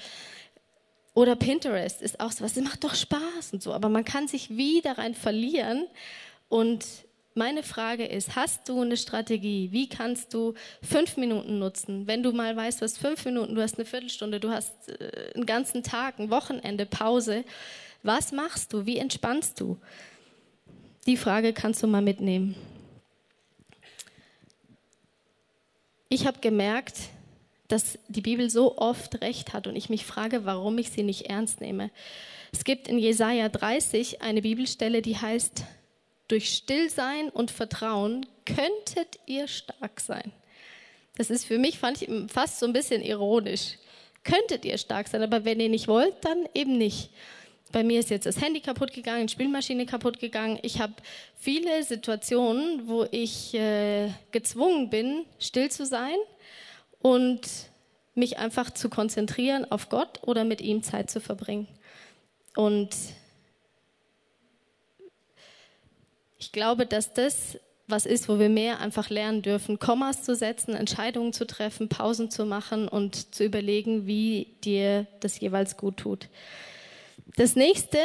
Oder 1.15 1.35
Pinterest 1.35 1.99
ist 2.03 2.19
auch 2.19 2.31
so 2.31 2.43
was, 2.43 2.53
das 2.53 2.63
macht 2.63 2.83
doch 2.83 2.93
Spaß 2.93 3.53
und 3.53 3.63
so, 3.63 3.73
aber 3.73 3.89
man 3.89 4.05
kann 4.05 4.27
sich 4.27 4.55
wie 4.55 4.81
daran 4.81 5.15
verlieren. 5.15 5.87
Und 6.47 6.85
meine 7.33 7.63
Frage 7.63 8.05
ist, 8.05 8.35
hast 8.35 8.67
du 8.67 8.81
eine 8.81 8.97
Strategie? 8.97 9.69
Wie 9.71 9.87
kannst 9.87 10.33
du 10.33 10.53
fünf 10.81 11.17
Minuten 11.17 11.59
nutzen? 11.59 12.07
Wenn 12.07 12.23
du 12.23 12.31
mal 12.33 12.55
weißt, 12.55 12.81
hast 12.81 12.97
fünf 12.97 13.23
Minuten, 13.25 13.55
du 13.55 13.61
hast 13.61 13.77
eine 13.77 13.85
Viertelstunde, 13.85 14.39
du 14.39 14.49
hast 14.49 14.89
äh, 14.89 15.31
einen 15.35 15.45
ganzen 15.45 15.83
Tag, 15.83 16.19
ein 16.19 16.29
Wochenende, 16.29 16.85
Pause. 16.85 17.45
Was 18.03 18.31
machst 18.31 18.73
du? 18.73 18.85
Wie 18.85 18.97
entspannst 18.97 19.59
du? 19.59 19.77
Die 21.05 21.17
Frage 21.17 21.53
kannst 21.53 21.81
du 21.81 21.87
mal 21.87 22.01
mitnehmen. 22.01 22.55
Ich 26.09 26.27
habe 26.27 26.39
gemerkt, 26.39 26.97
dass 27.69 27.97
die 28.09 28.21
Bibel 28.21 28.49
so 28.49 28.77
oft 28.77 29.21
recht 29.21 29.53
hat 29.53 29.65
und 29.65 29.77
ich 29.77 29.89
mich 29.89 30.05
frage, 30.05 30.43
warum 30.43 30.77
ich 30.77 30.89
sie 30.89 31.03
nicht 31.03 31.27
ernst 31.27 31.61
nehme. 31.61 31.89
Es 32.51 32.65
gibt 32.65 32.89
in 32.89 32.99
Jesaja 32.99 33.47
30 33.47 34.21
eine 34.21 34.41
Bibelstelle, 34.41 35.01
die 35.01 35.17
heißt: 35.17 35.63
Durch 36.31 36.47
Stillsein 36.47 37.27
und 37.27 37.51
Vertrauen 37.51 38.25
könntet 38.45 39.19
ihr 39.25 39.49
stark 39.49 39.99
sein. 39.99 40.31
Das 41.17 41.29
ist 41.29 41.43
für 41.43 41.59
mich 41.59 41.77
fand 41.77 42.01
ich 42.01 42.09
fast 42.31 42.59
so 42.59 42.65
ein 42.65 42.71
bisschen 42.71 43.01
ironisch. 43.01 43.77
Könntet 44.23 44.63
ihr 44.63 44.77
stark 44.77 45.09
sein, 45.09 45.23
aber 45.23 45.43
wenn 45.43 45.59
ihr 45.59 45.67
nicht 45.67 45.89
wollt, 45.89 46.13
dann 46.21 46.47
eben 46.53 46.77
nicht. 46.77 47.09
Bei 47.73 47.83
mir 47.83 47.99
ist 47.99 48.11
jetzt 48.11 48.25
das 48.27 48.39
Handy 48.39 48.61
kaputt 48.61 48.93
gegangen, 48.93 49.27
die 49.27 49.33
Spielmaschine 49.33 49.85
kaputt 49.85 50.19
gegangen. 50.19 50.57
Ich 50.61 50.79
habe 50.79 50.93
viele 51.35 51.83
Situationen, 51.83 52.87
wo 52.87 53.05
ich 53.11 53.53
äh, 53.53 54.07
gezwungen 54.31 54.89
bin, 54.89 55.25
still 55.37 55.69
zu 55.69 55.85
sein 55.85 56.15
und 57.01 57.41
mich 58.15 58.37
einfach 58.37 58.71
zu 58.71 58.89
konzentrieren 58.89 59.69
auf 59.69 59.89
Gott 59.89 60.19
oder 60.21 60.45
mit 60.45 60.61
ihm 60.61 60.81
Zeit 60.81 61.11
zu 61.11 61.19
verbringen. 61.19 61.67
Und 62.55 62.95
ich 66.41 66.51
glaube, 66.51 66.87
dass 66.87 67.13
das 67.13 67.59
was 67.87 68.05
ist, 68.05 68.27
wo 68.29 68.39
wir 68.39 68.49
mehr 68.49 68.79
einfach 68.79 69.09
lernen 69.09 69.41
dürfen, 69.41 69.77
Kommas 69.77 70.23
zu 70.23 70.35
setzen, 70.35 70.73
Entscheidungen 70.75 71.33
zu 71.33 71.45
treffen, 71.45 71.87
Pausen 71.87 72.31
zu 72.31 72.45
machen 72.45 72.87
und 72.87 73.35
zu 73.35 73.43
überlegen, 73.43 74.07
wie 74.07 74.55
dir 74.63 75.05
das 75.19 75.39
jeweils 75.39 75.77
gut 75.77 75.97
tut. 75.97 76.29
Das 77.35 77.55
nächste 77.55 77.99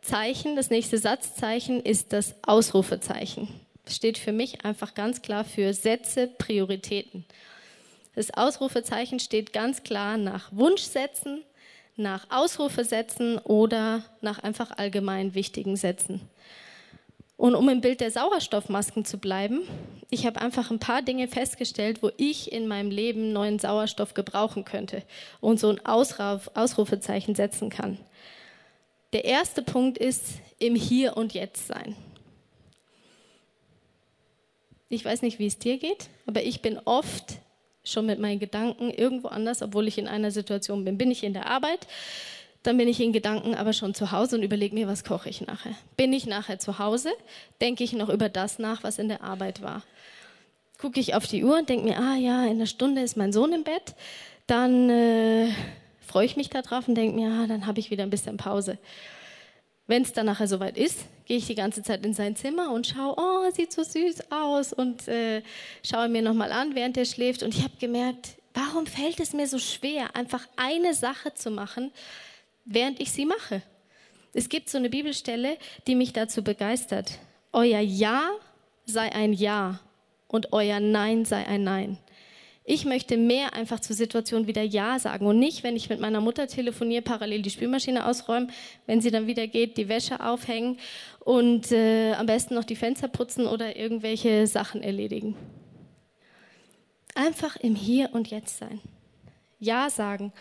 Zeichen, 0.00 0.54
das 0.54 0.70
nächste 0.70 0.98
Satzzeichen 0.98 1.80
ist 1.80 2.12
das 2.12 2.34
Ausrufezeichen. 2.42 3.48
Das 3.84 3.96
steht 3.96 4.18
für 4.18 4.32
mich 4.32 4.64
einfach 4.64 4.94
ganz 4.94 5.22
klar 5.22 5.44
für 5.44 5.74
Sätze, 5.74 6.28
Prioritäten. 6.28 7.24
Das 8.14 8.32
Ausrufezeichen 8.32 9.18
steht 9.18 9.52
ganz 9.52 9.82
klar 9.82 10.18
nach 10.18 10.52
Wunschsätzen, 10.52 11.42
nach 11.96 12.26
Ausrufesätzen 12.30 13.38
oder 13.38 14.04
nach 14.20 14.38
einfach 14.38 14.70
allgemein 14.76 15.34
wichtigen 15.34 15.76
Sätzen. 15.76 16.20
Und 17.42 17.56
um 17.56 17.68
im 17.68 17.80
Bild 17.80 18.00
der 18.00 18.12
Sauerstoffmasken 18.12 19.04
zu 19.04 19.18
bleiben, 19.18 19.62
ich 20.10 20.26
habe 20.26 20.40
einfach 20.40 20.70
ein 20.70 20.78
paar 20.78 21.02
Dinge 21.02 21.26
festgestellt, 21.26 22.00
wo 22.00 22.12
ich 22.16 22.52
in 22.52 22.68
meinem 22.68 22.92
Leben 22.92 23.32
neuen 23.32 23.58
Sauerstoff 23.58 24.14
gebrauchen 24.14 24.64
könnte 24.64 25.02
und 25.40 25.58
so 25.58 25.68
ein 25.68 25.84
Ausruf, 25.84 26.52
Ausrufezeichen 26.54 27.34
setzen 27.34 27.68
kann. 27.68 27.98
Der 29.12 29.24
erste 29.24 29.60
Punkt 29.60 29.98
ist 29.98 30.34
im 30.60 30.76
Hier 30.76 31.16
und 31.16 31.34
Jetzt 31.34 31.66
sein. 31.66 31.96
Ich 34.88 35.04
weiß 35.04 35.22
nicht, 35.22 35.40
wie 35.40 35.46
es 35.46 35.58
dir 35.58 35.78
geht, 35.78 36.10
aber 36.26 36.44
ich 36.44 36.62
bin 36.62 36.78
oft 36.84 37.40
schon 37.82 38.06
mit 38.06 38.20
meinen 38.20 38.38
Gedanken 38.38 38.88
irgendwo 38.88 39.26
anders, 39.26 39.62
obwohl 39.62 39.88
ich 39.88 39.98
in 39.98 40.06
einer 40.06 40.30
Situation 40.30 40.84
bin. 40.84 40.96
Bin 40.96 41.10
ich 41.10 41.24
in 41.24 41.32
der 41.32 41.46
Arbeit, 41.46 41.88
dann 42.62 42.76
bin 42.76 42.88
ich 42.88 43.00
in 43.00 43.12
Gedanken 43.12 43.54
aber 43.54 43.72
schon 43.72 43.94
zu 43.94 44.12
Hause 44.12 44.36
und 44.36 44.42
überlege 44.42 44.74
mir, 44.74 44.86
was 44.86 45.04
koche 45.04 45.28
ich 45.28 45.40
nachher. 45.40 45.74
Bin 45.96 46.12
ich 46.12 46.26
nachher 46.26 46.58
zu 46.58 46.78
Hause, 46.78 47.10
denke 47.60 47.82
ich 47.82 47.92
noch 47.92 48.08
über 48.08 48.28
das 48.28 48.58
nach, 48.58 48.84
was 48.84 48.98
in 48.98 49.08
der 49.08 49.22
Arbeit 49.22 49.62
war. 49.62 49.82
Gucke 50.78 51.00
ich 51.00 51.14
auf 51.14 51.26
die 51.26 51.44
Uhr 51.44 51.58
und 51.58 51.68
denke 51.68 51.84
mir, 51.84 51.98
ah 51.98 52.16
ja, 52.16 52.44
in 52.44 52.52
einer 52.52 52.66
Stunde 52.66 53.02
ist 53.02 53.16
mein 53.16 53.32
Sohn 53.32 53.52
im 53.52 53.64
Bett, 53.64 53.94
dann 54.46 54.90
äh, 54.90 55.48
freue 56.00 56.26
ich 56.26 56.36
mich 56.36 56.50
darauf 56.50 56.88
und 56.88 56.94
denke 56.94 57.16
mir, 57.16 57.30
ah, 57.30 57.46
dann 57.46 57.66
habe 57.66 57.80
ich 57.80 57.90
wieder 57.90 58.02
ein 58.02 58.10
bisschen 58.10 58.36
Pause. 58.36 58.78
Wenn 59.86 60.02
es 60.02 60.12
dann 60.12 60.26
nachher 60.26 60.46
soweit 60.46 60.78
ist, 60.78 61.00
gehe 61.26 61.38
ich 61.38 61.46
die 61.46 61.54
ganze 61.54 61.82
Zeit 61.82 62.04
in 62.06 62.14
sein 62.14 62.36
Zimmer 62.36 62.70
und 62.72 62.86
schaue, 62.86 63.16
oh, 63.16 63.50
sieht 63.50 63.72
so 63.72 63.82
süß 63.82 64.30
aus 64.30 64.72
und 64.72 65.08
äh, 65.08 65.42
schaue 65.84 66.08
mir 66.08 66.22
nochmal 66.22 66.52
an, 66.52 66.74
während 66.74 66.96
er 66.96 67.04
schläft. 67.04 67.42
Und 67.42 67.54
ich 67.54 67.64
habe 67.64 67.76
gemerkt, 67.80 68.36
warum 68.54 68.86
fällt 68.86 69.18
es 69.18 69.32
mir 69.32 69.48
so 69.48 69.58
schwer, 69.58 70.14
einfach 70.14 70.46
eine 70.56 70.94
Sache 70.94 71.34
zu 71.34 71.50
machen, 71.50 71.90
während 72.64 73.00
ich 73.00 73.12
sie 73.12 73.26
mache? 73.26 73.62
Es 74.34 74.48
gibt 74.48 74.70
so 74.70 74.78
eine 74.78 74.90
Bibelstelle, 74.90 75.58
die 75.86 75.94
mich 75.94 76.12
dazu 76.12 76.42
begeistert. 76.42 77.18
Euer 77.52 77.80
Ja 77.80 78.30
sei 78.86 79.12
ein 79.12 79.32
Ja 79.32 79.80
und 80.28 80.52
euer 80.52 80.80
Nein 80.80 81.24
sei 81.24 81.46
ein 81.46 81.64
Nein. 81.64 81.98
Ich 82.64 82.84
möchte 82.84 83.16
mehr 83.16 83.54
einfach 83.54 83.80
zur 83.80 83.96
Situation 83.96 84.46
wieder 84.46 84.62
Ja 84.62 84.98
sagen 84.98 85.26
und 85.26 85.38
nicht, 85.38 85.64
wenn 85.64 85.74
ich 85.74 85.90
mit 85.90 85.98
meiner 85.98 86.20
Mutter 86.20 86.46
telefoniere, 86.46 87.02
parallel 87.02 87.42
die 87.42 87.50
Spülmaschine 87.50 88.06
ausräumen, 88.06 88.52
wenn 88.86 89.00
sie 89.00 89.10
dann 89.10 89.26
wieder 89.26 89.48
geht, 89.48 89.76
die 89.76 89.88
Wäsche 89.88 90.24
aufhängen 90.24 90.78
und 91.18 91.72
äh, 91.72 92.12
am 92.12 92.26
besten 92.26 92.54
noch 92.54 92.64
die 92.64 92.76
Fenster 92.76 93.08
putzen 93.08 93.46
oder 93.46 93.76
irgendwelche 93.76 94.46
Sachen 94.46 94.82
erledigen. 94.82 95.36
Einfach 97.14 97.56
im 97.56 97.74
Hier 97.74 98.10
und 98.12 98.30
Jetzt 98.30 98.58
sein. 98.58 98.80
Ja 99.58 99.90
sagen, 99.90 100.32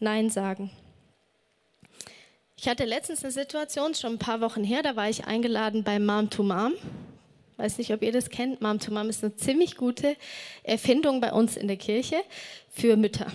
Nein 0.00 0.28
sagen. 0.28 0.70
Ich 2.62 2.68
hatte 2.68 2.84
letztens 2.84 3.24
eine 3.24 3.32
Situation, 3.32 3.94
schon 3.94 4.16
ein 4.16 4.18
paar 4.18 4.42
Wochen 4.42 4.62
her, 4.62 4.82
da 4.82 4.94
war 4.94 5.08
ich 5.08 5.24
eingeladen 5.24 5.82
bei 5.82 5.98
Mom 5.98 6.28
to 6.28 6.42
Mom 6.42 6.74
weiß 7.56 7.78
nicht, 7.78 7.92
ob 7.92 8.02
ihr 8.02 8.12
das 8.12 8.28
kennt. 8.30 8.60
Mom 8.60 8.78
to 8.80 8.92
Mom 8.92 9.08
ist 9.08 9.22
eine 9.22 9.34
ziemlich 9.36 9.76
gute 9.76 10.16
Erfindung 10.62 11.20
bei 11.20 11.32
uns 11.32 11.56
in 11.56 11.68
der 11.68 11.76
Kirche 11.76 12.16
für 12.70 12.96
Mütter. 12.96 13.26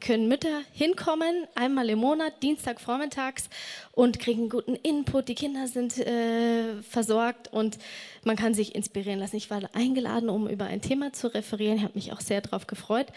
Können 0.00 0.28
Mütter 0.28 0.62
hinkommen, 0.72 1.46
einmal 1.56 1.90
im 1.90 1.98
Monat, 1.98 2.40
Dienstag 2.42 2.80
vormittags 2.80 3.48
und 3.92 4.20
kriegen 4.20 4.48
guten 4.48 4.76
Input. 4.76 5.28
Die 5.28 5.34
Kinder 5.34 5.66
sind 5.66 5.98
äh, 5.98 6.80
versorgt 6.82 7.52
und 7.52 7.78
man 8.24 8.36
kann 8.36 8.54
sich 8.54 8.76
inspirieren 8.76 9.18
lassen. 9.18 9.36
Ich 9.36 9.50
war 9.50 9.60
eingeladen, 9.72 10.28
um 10.28 10.48
über 10.48 10.66
ein 10.66 10.82
Thema 10.82 11.12
zu 11.12 11.34
referieren. 11.34 11.78
Ich 11.78 11.82
habe 11.82 11.94
mich 11.94 12.12
auch 12.12 12.20
sehr 12.20 12.40
darauf 12.40 12.68
gefreut. 12.68 13.08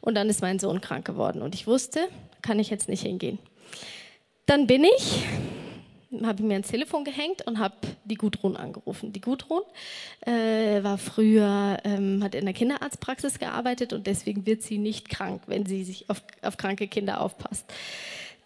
Und 0.00 0.16
dann 0.16 0.28
ist 0.28 0.42
mein 0.42 0.58
Sohn 0.58 0.80
krank 0.80 1.04
geworden 1.04 1.40
und 1.40 1.54
ich 1.54 1.68
wusste, 1.68 2.00
kann 2.42 2.58
ich 2.58 2.68
jetzt 2.70 2.88
nicht 2.88 3.02
hingehen. 3.02 3.38
Dann 4.46 4.66
bin 4.66 4.84
ich 4.84 5.24
habe 6.22 6.40
ich 6.40 6.46
mir 6.46 6.54
ans 6.54 6.68
Telefon 6.68 7.04
gehängt 7.04 7.46
und 7.46 7.58
habe 7.58 7.74
die 8.04 8.14
Gudrun 8.14 8.56
angerufen. 8.56 9.12
Die 9.12 9.20
Gudrun 9.20 9.62
äh, 10.20 10.82
war 10.82 10.98
früher, 10.98 11.78
ähm, 11.84 12.22
hat 12.22 12.34
in 12.34 12.44
der 12.44 12.54
Kinderarztpraxis 12.54 13.38
gearbeitet 13.38 13.92
und 13.92 14.06
deswegen 14.06 14.46
wird 14.46 14.62
sie 14.62 14.78
nicht 14.78 15.08
krank, 15.08 15.42
wenn 15.46 15.66
sie 15.66 15.84
sich 15.84 16.08
auf, 16.10 16.22
auf 16.42 16.56
kranke 16.56 16.88
Kinder 16.88 17.20
aufpasst. 17.20 17.66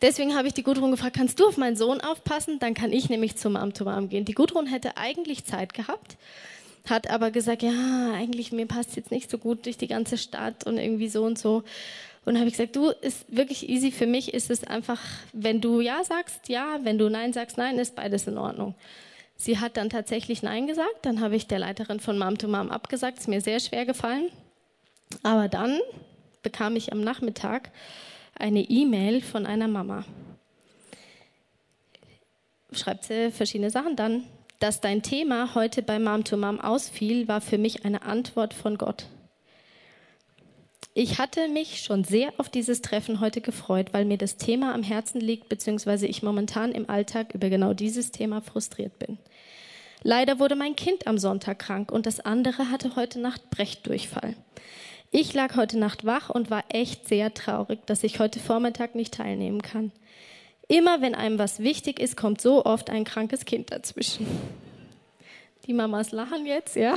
Deswegen 0.01 0.37
habe 0.37 0.47
ich 0.47 0.55
die 0.55 0.63
Gudrun 0.63 0.93
gefragt, 0.93 1.17
kannst 1.17 1.41
du 1.41 1.49
auf 1.49 1.57
meinen 1.57 1.77
Sohn 1.77 2.01
aufpassen? 2.01 2.59
Dann 2.61 2.75
kann 2.75 2.93
ich 2.93 3.09
nämlich 3.09 3.37
zum 3.37 3.57
Amt 3.57 3.81
um 3.81 3.89
Arm 3.89 4.09
gehen. 4.09 4.25
Die 4.25 4.35
Gudrun 4.35 4.67
hätte 4.67 4.97
eigentlich 4.97 5.45
Zeit 5.45 5.75
gehabt, 5.75 6.17
hat 6.89 7.11
aber 7.11 7.33
gesagt, 7.33 7.63
ja, 7.63 8.13
eigentlich 8.15 8.53
mir 8.53 8.67
passt 8.67 8.95
jetzt 8.97 9.11
nicht 9.11 9.29
so 9.29 9.39
gut 9.39 9.67
durch 9.67 9.77
die 9.77 9.89
ganze 9.89 10.17
Stadt 10.17 10.65
und 10.65 10.79
irgendwie 10.79 11.09
so 11.09 11.25
und 11.25 11.39
so. 11.39 11.65
Und 12.29 12.37
habe 12.37 12.47
ich 12.47 12.59
gesagt, 12.59 12.77
du, 12.77 12.91
ist 12.91 13.25
wirklich 13.35 13.71
easy. 13.71 13.91
Für 13.91 14.07
mich 14.07 14.35
ist 14.35 14.51
es 14.51 14.63
einfach, 14.63 15.01
wenn 15.33 15.63
du 15.63 15.81
Ja 15.81 16.05
sagst, 16.05 16.51
ja, 16.51 16.79
wenn 16.83 16.99
du 16.99 17.09
Nein 17.09 17.33
sagst, 17.33 17.57
nein, 17.57 17.79
ist 17.79 17.97
beides 17.97 18.27
in 18.27 18.37
Ordnung. 18.37 18.75
Sie 19.37 19.59
hat 19.59 19.79
dann 19.79 19.89
tatsächlich 19.89 20.43
Nein 20.43 20.67
gesagt. 20.67 21.07
Dann 21.07 21.23
habe 21.23 21.37
ich 21.37 21.47
der 21.47 21.61
Leiterin 21.61 22.01
von 22.01 22.19
Mom 22.19 22.37
to 22.37 22.47
Mom 22.47 22.71
abgesagt. 22.71 23.19
Ist 23.19 23.29
mir 23.29 23.41
sehr 23.41 23.61
schwer 23.61 23.87
gefallen. 23.87 24.29
Aber 25.23 25.49
dann 25.49 25.81
bekam 26.43 26.77
ich 26.77 26.93
am 26.93 27.01
Nachmittag 27.01 27.71
eine 28.39 28.61
E-Mail 28.61 29.23
von 29.23 29.47
einer 29.47 29.67
Mama. 29.67 30.05
Schreibt 32.73 33.05
sie 33.05 33.31
verschiedene 33.31 33.71
Sachen 33.71 33.97
dann. 33.97 34.25
Dass 34.61 34.83
dein 34.83 35.03
Thema 35.03 35.55
heute 35.55 35.81
bei 35.81 35.99
Mom 35.99 36.25
to 36.25 36.37
Mom 36.37 36.61
ausfiel, 36.61 37.27
war 37.27 37.41
für 37.41 37.57
mich 37.57 37.87
eine 37.87 38.03
Antwort 38.03 38.53
von 38.53 38.77
Gott. 38.77 39.07
Ich 41.01 41.21
hatte 41.21 41.47
mich 41.47 41.83
schon 41.83 42.03
sehr 42.03 42.33
auf 42.39 42.49
dieses 42.49 42.83
Treffen 42.83 43.21
heute 43.21 43.41
gefreut, 43.41 43.93
weil 43.93 44.05
mir 44.05 44.19
das 44.19 44.37
Thema 44.37 44.75
am 44.75 44.83
Herzen 44.83 45.21
liegt, 45.21 45.49
beziehungsweise 45.49 46.09
ich 46.09 46.25
momentan 46.25 46.73
im 46.73 46.91
Alltag 46.91 47.35
über 47.37 47.51
genau 47.51 47.73
dieses 47.73 48.11
Thema 48.11 48.41
frustriert 48.41 48.99
bin. 48.99 49.17
Leider 50.03 50.41
wurde 50.41 50.57
mein 50.57 50.75
Kind 50.75 51.07
am 51.07 51.17
Sonntag 51.17 51.61
krank 51.61 51.93
und 51.93 52.05
das 52.07 52.19
andere 52.19 52.73
hatte 52.73 52.97
heute 52.97 53.21
Nacht 53.21 53.49
Brechdurchfall. 53.49 54.35
Ich 55.13 55.33
lag 55.35 55.55
heute 55.55 55.79
Nacht 55.79 56.05
wach 56.05 56.31
und 56.31 56.51
war 56.51 56.65
echt 56.69 57.07
sehr 57.07 57.33
traurig, 57.33 57.79
dass 57.87 58.03
ich 58.03 58.19
heute 58.19 58.41
Vormittag 58.41 58.97
nicht 58.97 59.15
teilnehmen 59.15 59.63
kann. 59.63 59.93
Immer 60.67 61.01
wenn 61.01 61.15
einem 61.15 61.39
was 61.39 61.61
wichtig 61.61 62.01
ist, 62.01 62.17
kommt 62.17 62.41
so 62.41 62.65
oft 62.65 62.91
ein 62.91 63.05
krankes 63.05 63.45
Kind 63.45 63.71
dazwischen. 63.71 64.27
Die 65.69 65.75
Mamas 65.75 66.11
lachen 66.11 66.45
jetzt, 66.45 66.75
ja. 66.75 66.97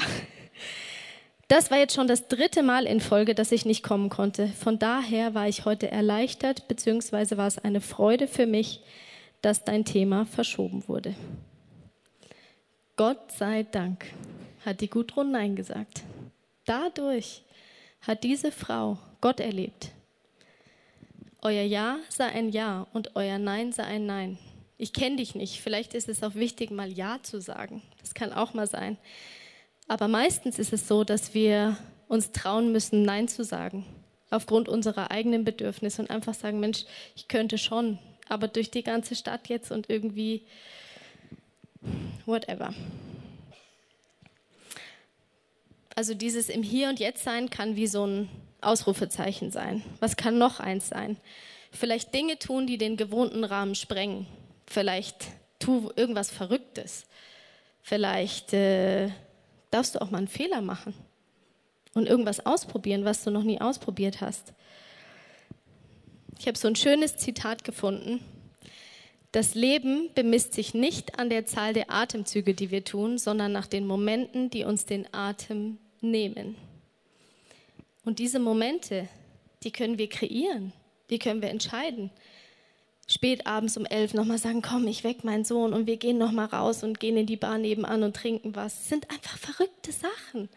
Das 1.52 1.70
war 1.70 1.78
jetzt 1.78 1.96
schon 1.96 2.08
das 2.08 2.30
dritte 2.30 2.64
Mal 2.64 2.86
in 2.86 3.02
Folge, 3.02 3.36
dass 3.36 3.52
ich 3.52 3.66
nicht 3.66 3.84
kommen 3.84 4.08
konnte. 4.08 4.48
Von 4.48 4.80
daher 4.80 5.34
war 5.34 5.50
ich 5.50 5.66
heute 5.66 5.92
erleichtert, 5.92 6.70
beziehungsweise 6.70 7.36
war 7.36 7.46
es 7.46 7.58
eine 7.58 7.82
Freude 7.82 8.30
für 8.30 8.46
mich, 8.46 8.80
dass 9.42 9.66
dein 9.66 9.84
Thema 9.84 10.26
verschoben 10.26 10.88
wurde. 10.88 11.14
Gott 12.96 13.34
sei 13.34 13.64
Dank 13.64 14.06
hat 14.66 14.80
die 14.80 14.90
Gudrun 14.90 15.32
Nein 15.32 15.58
gesagt. 15.58 16.04
Dadurch 16.64 17.44
hat 18.00 18.24
diese 18.24 18.54
Frau 18.54 18.98
Gott 19.20 19.42
erlebt. 19.42 19.90
Euer 21.42 21.64
Ja 21.64 21.98
sei 22.08 22.28
ein 22.28 22.48
Ja 22.48 22.88
und 22.94 23.18
euer 23.18 23.40
Nein 23.40 23.74
sei 23.74 23.84
ein 23.84 24.06
Nein. 24.06 24.38
Ich 24.78 24.94
kenne 24.94 25.18
dich 25.18 25.36
nicht. 25.36 25.60
Vielleicht 25.60 25.96
ist 25.96 26.08
es 26.08 26.24
auch 26.24 26.36
wichtig, 26.36 26.72
mal 26.72 26.90
Ja 26.90 27.20
zu 27.22 27.42
sagen. 27.42 27.82
Das 28.00 28.14
kann 28.14 28.32
auch 28.32 28.54
mal 28.54 28.68
sein. 28.68 28.98
Aber 29.92 30.08
meistens 30.08 30.58
ist 30.58 30.72
es 30.72 30.88
so, 30.88 31.04
dass 31.04 31.34
wir 31.34 31.76
uns 32.08 32.32
trauen 32.32 32.72
müssen, 32.72 33.04
Nein 33.04 33.28
zu 33.28 33.44
sagen, 33.44 33.86
aufgrund 34.30 34.70
unserer 34.70 35.12
eigenen 35.12 35.44
Bedürfnisse 35.44 36.02
und 36.02 36.10
einfach 36.10 36.34
sagen, 36.34 36.62
Mensch, 36.62 36.86
ich 37.14 37.28
könnte 37.28 37.58
schon, 37.58 38.00
aber 38.30 38.48
durch 38.48 38.72
die 38.72 38.84
ganze 38.84 39.16
Stadt 39.16 39.50
jetzt 39.50 39.70
und 39.70 39.90
irgendwie, 39.90 40.44
whatever. 42.26 42.74
Also 45.94 46.14
dieses 46.14 46.48
im 46.48 46.64
Hier 46.64 46.88
und 46.88 47.02
Jetzt 47.02 47.26
sein 47.26 47.50
kann 47.50 47.76
wie 47.76 47.88
so 47.88 48.08
ein 48.08 48.30
Ausrufezeichen 48.62 49.52
sein. 49.52 49.84
Was 50.00 50.16
kann 50.16 50.38
noch 50.38 50.62
eins 50.62 50.88
sein? 50.88 51.18
Vielleicht 51.70 52.14
Dinge 52.14 52.40
tun, 52.40 52.66
die 52.66 52.78
den 52.78 52.96
gewohnten 52.96 53.44
Rahmen 53.44 53.76
sprengen. 53.76 54.26
Vielleicht 54.68 55.18
tu 55.60 55.92
irgendwas 55.98 56.32
Verrücktes. 56.32 57.08
Vielleicht 57.82 58.54
äh, 58.54 59.10
darfst 59.72 59.96
du 59.96 60.02
auch 60.02 60.12
mal 60.12 60.20
einen 60.20 60.28
Fehler 60.28 60.62
machen 60.62 60.94
und 61.94 62.08
irgendwas 62.08 62.46
ausprobieren, 62.46 63.06
was 63.06 63.24
du 63.24 63.32
noch 63.32 63.44
nie 63.44 63.60
ausprobiert 63.60 64.22
hast. 64.22 64.54
Ich 66.40 66.48
habe 66.48 66.58
so 66.58 66.68
ein 66.68 66.76
schönes 66.76 67.18
Zitat 67.18 67.64
gefunden. 67.64 68.20
Das 69.32 69.56
Leben 69.56 70.10
bemisst 70.14 70.54
sich 70.54 70.74
nicht 70.74 71.18
an 71.18 71.30
der 71.30 71.46
Zahl 71.46 71.74
der 71.74 71.90
Atemzüge, 71.90 72.54
die 72.54 72.70
wir 72.70 72.84
tun, 72.84 73.18
sondern 73.18 73.52
nach 73.52 73.68
den 73.68 73.88
Momenten, 73.88 74.50
die 74.50 74.66
uns 74.66 74.86
den 74.86 75.12
Atem 75.14 75.78
nehmen. 76.02 76.56
Und 78.04 78.20
diese 78.20 78.40
Momente, 78.40 79.08
die 79.64 79.72
können 79.72 79.98
wir 79.98 80.10
kreieren, 80.10 80.74
die 81.10 81.20
können 81.20 81.42
wir 81.42 81.50
entscheiden 81.50 82.12
spät 83.12 83.46
abends 83.46 83.76
um 83.76 83.86
elf 83.86 84.14
nochmal 84.14 84.38
sagen, 84.38 84.62
komm, 84.62 84.88
ich 84.88 85.04
weck 85.04 85.24
meinen 85.24 85.44
Sohn 85.44 85.74
und 85.74 85.86
wir 85.86 85.98
gehen 85.98 86.18
nochmal 86.18 86.46
raus 86.46 86.84
und 86.84 87.00
gehen 87.00 87.18
in 87.18 87.26
die 87.26 87.36
Bar 87.36 87.58
nebenan 87.58 88.04
und 88.04 88.16
trinken 88.16 88.56
was. 88.56 88.78
Das 88.78 88.90
sind 88.90 89.12
einfach 89.12 89.38
verrückte 89.38 89.92
Sachen. 89.92 90.50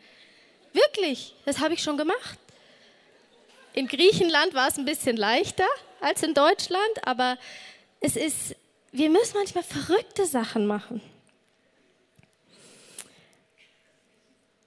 Wirklich, 0.72 1.34
das 1.44 1.58
habe 1.58 1.74
ich 1.74 1.82
schon 1.82 1.96
gemacht. 1.96 2.38
In 3.72 3.88
Griechenland 3.88 4.54
war 4.54 4.68
es 4.68 4.78
ein 4.78 4.84
bisschen 4.84 5.16
leichter 5.16 5.66
als 6.00 6.22
in 6.22 6.34
Deutschland, 6.34 6.82
aber 7.04 7.38
es 8.00 8.14
ist, 8.14 8.54
wir 8.92 9.10
müssen 9.10 9.36
manchmal 9.36 9.64
verrückte 9.64 10.26
Sachen 10.26 10.66
machen. 10.66 11.00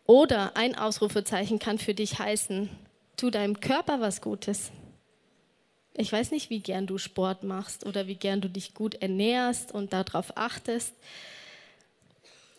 Oder 0.06 0.56
ein 0.56 0.78
Ausrufezeichen 0.78 1.60
kann 1.60 1.78
für 1.78 1.94
dich 1.94 2.20
heißen, 2.20 2.70
tu 3.16 3.30
deinem 3.30 3.60
Körper 3.60 4.02
was 4.02 4.22
Gutes. 4.22 4.72
Ich 5.98 6.12
weiß 6.12 6.30
nicht, 6.30 6.52
wie 6.52 6.60
gern 6.60 6.86
du 6.86 7.00
Sport 7.00 7.44
machst 7.44 7.86
oder 7.86 8.06
wie 8.06 8.16
gern 8.16 8.40
du 8.40 8.50
dich 8.50 8.76
gut 8.76 8.96
ernährst 8.96 9.72
und 9.72 9.94
darauf 9.94 10.38
achtest. 10.38 10.94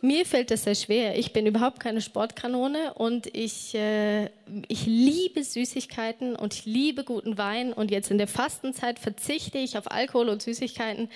Mir 0.00 0.26
fällt 0.26 0.50
das 0.50 0.64
sehr 0.64 0.74
schwer. 0.74 1.16
Ich 1.18 1.32
bin 1.32 1.46
überhaupt 1.46 1.78
keine 1.78 2.00
Sportkanone 2.00 2.94
und 2.94 3.28
ich, 3.34 3.74
äh, 3.74 4.26
ich 4.66 4.86
liebe 4.86 5.42
Süßigkeiten 5.42 6.36
und 6.36 6.54
ich 6.54 6.66
liebe 6.66 7.04
guten 7.04 7.38
Wein. 7.38 7.72
Und 7.72 7.90
jetzt 7.92 8.10
in 8.10 8.18
der 8.18 8.28
Fastenzeit 8.28 8.98
verzichte 8.98 9.58
ich 9.58 9.78
auf 9.78 9.90
Alkohol 9.90 10.28
und 10.28 10.42
Süßigkeiten. 10.42 11.08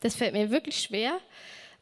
Das 0.00 0.16
fällt 0.16 0.32
mir 0.32 0.50
wirklich 0.50 0.80
schwer. 0.80 1.18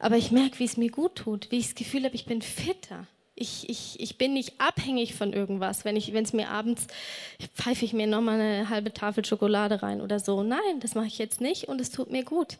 Aber 0.01 0.17
ich 0.17 0.33
merke, 0.33 0.59
wie 0.59 0.65
es 0.65 0.77
mir 0.77 0.91
gut 0.91 1.17
tut, 1.17 1.51
wie 1.51 1.59
ich 1.59 1.67
das 1.67 1.75
Gefühl 1.77 2.05
habe, 2.05 2.15
ich 2.17 2.27
bin 2.27 2.43
fitter. 2.43 3.07
Ich, 3.37 3.69
ich, 3.69 3.99
ich 3.99 4.17
bin 4.17 4.33
nicht 4.33 4.61
abhängig 4.61 5.15
von 5.15 5.33
irgendwas. 5.33 5.85
Wenn 5.85 5.97
es 5.97 6.33
mir 6.33 6.51
abends, 6.51 6.87
pfeife 7.55 7.85
ich 7.85 7.93
mir 7.93 8.07
nochmal 8.07 8.41
eine 8.41 8.69
halbe 8.69 8.93
Tafel 8.93 9.25
Schokolade 9.25 9.83
rein 9.83 10.01
oder 10.01 10.21
so. 10.21 10.43
Nein, 10.43 10.81
das 10.81 10.95
mache 10.95 11.07
ich 11.07 11.19
jetzt 11.19 11.41
nicht 11.41 11.69
und 11.69 11.81
es 11.81 11.91
tut 11.91 12.11
mir 12.11 12.25
gut. 12.25 12.59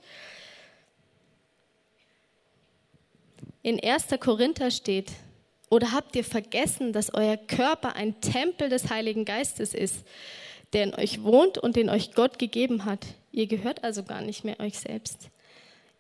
In 3.63 3.83
1. 3.83 4.09
Korinther 4.21 4.71
steht, 4.71 5.13
oder 5.71 5.93
habt 5.93 6.15
ihr 6.17 6.25
vergessen, 6.25 6.93
dass 6.93 7.15
euer 7.15 7.37
Körper 7.37 7.97
ein 7.97 8.21
Tempel 8.21 8.69
des 8.69 8.91
Heiligen 8.91 9.25
Geistes 9.25 9.75
ist, 9.75 10.05
der 10.73 10.85
in 10.85 10.95
euch 10.95 11.23
wohnt 11.23 11.57
und 11.59 11.77
den 11.77 11.89
euch 11.89 12.15
Gott 12.15 12.39
gegeben 12.39 12.85
hat? 12.85 13.07
Ihr 13.33 13.47
gehört 13.47 13.83
also 13.83 14.03
gar 14.03 14.21
nicht 14.21 14.45
mehr 14.45 14.61
euch 14.61 14.79
selbst. 14.79 15.31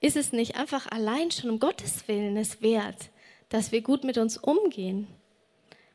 Ist 0.00 0.16
es 0.16 0.32
nicht 0.32 0.56
einfach 0.56 0.86
allein 0.90 1.30
schon 1.30 1.50
um 1.50 1.58
Gottes 1.58 2.06
Willen 2.06 2.36
es 2.36 2.60
wert, 2.60 3.08
dass 3.48 3.72
wir 3.72 3.82
gut 3.82 4.04
mit 4.04 4.18
uns 4.18 4.36
umgehen. 4.36 5.06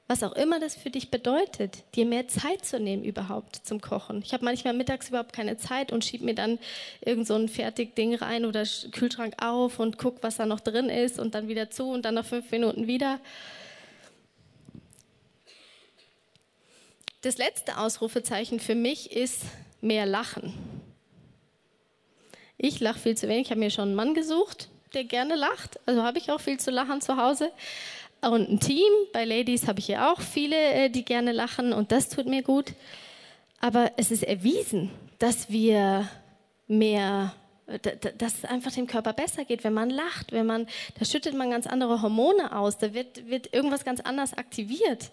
Was 0.08 0.24
auch 0.24 0.32
immer 0.32 0.60
das 0.60 0.76
für 0.76 0.90
dich 0.90 1.12
bedeutet, 1.12 1.84
dir 1.94 2.06
mehr 2.08 2.28
Zeit 2.28 2.66
zu 2.66 2.80
nehmen 2.80 3.04
überhaupt 3.04 3.58
zum 3.58 3.80
Kochen. 3.80 4.24
Ich 4.26 4.34
habe 4.34 4.44
manchmal 4.44 4.74
mittags 4.74 5.10
überhaupt 5.10 5.34
keine 5.34 5.58
Zeit 5.58 5.92
und 5.92 6.04
schiebe 6.04 6.26
mir 6.26 6.34
dann 6.34 6.58
irgend 7.06 7.28
so 7.28 7.36
ein 7.36 7.48
Fertigding 7.48 8.16
rein 8.16 8.46
oder 8.46 8.64
Kühlschrank 8.92 9.36
auf 9.40 9.78
und 9.78 10.00
gucke, 10.00 10.24
was 10.24 10.38
da 10.38 10.48
noch 10.48 10.62
drin 10.62 10.90
ist 10.90 11.20
und 11.20 11.36
dann 11.36 11.48
wieder 11.48 11.70
zu 11.70 11.92
und 11.92 12.06
dann 12.06 12.16
nach 12.16 12.26
fünf 12.26 12.50
Minuten 12.50 12.88
wieder. 12.88 13.20
Das 17.22 17.38
letzte 17.38 17.78
Ausrufezeichen 17.78 18.60
für 18.60 18.76
mich 18.76 19.12
ist 19.12 19.44
mehr 19.80 20.08
Lachen. 20.08 20.54
Ich 22.58 22.80
lache 22.80 22.98
viel 22.98 23.16
zu 23.16 23.28
wenig. 23.28 23.48
Ich 23.48 23.52
habe 23.52 23.60
mir 23.60 23.70
schon 23.70 23.90
einen 23.90 23.96
Mann 23.96 24.16
gesucht, 24.16 24.70
der 24.94 25.04
gerne 25.04 25.36
lacht. 25.36 25.80
Also 25.86 26.04
habe 26.04 26.18
ich 26.18 26.32
auch 26.32 26.42
viel 26.42 26.60
zu 26.60 26.72
lachen 26.72 27.02
zu 27.02 27.18
Hause. 27.18 27.52
Und 28.22 28.50
ein 28.50 28.60
Team. 28.60 28.92
Bei 29.14 29.24
Ladies 29.24 29.68
habe 29.68 29.80
ich 29.80 29.88
ja 29.88 30.12
auch 30.12 30.20
viele, 30.20 30.56
äh, 30.56 30.90
die 30.90 31.06
gerne 31.06 31.32
lachen 31.32 31.74
und 31.74 31.92
das 31.92 32.10
tut 32.10 32.26
mir 32.26 32.44
gut. 32.44 32.74
Aber 33.62 33.92
es 33.98 34.12
ist 34.12 34.24
erwiesen, 34.24 34.92
dass 35.20 35.50
wir 35.50 36.08
mehr, 36.68 37.34
dass 38.18 38.38
es 38.38 38.46
einfach 38.46 38.72
dem 38.72 38.88
Körper 38.88 39.14
besser 39.14 39.46
geht, 39.46 39.64
wenn 39.64 39.74
man 39.74 39.90
lacht, 39.90 40.32
wenn 40.32 40.46
man, 40.46 40.68
da 40.98 41.06
schüttet 41.06 41.34
man 41.34 41.52
ganz 41.52 41.68
andere 41.68 42.02
Hormone 42.02 42.56
aus, 42.56 42.78
da 42.78 42.94
wird, 42.94 43.28
wird 43.30 43.54
irgendwas 43.54 43.84
ganz 43.84 44.00
anders 44.00 44.34
aktiviert 44.38 45.12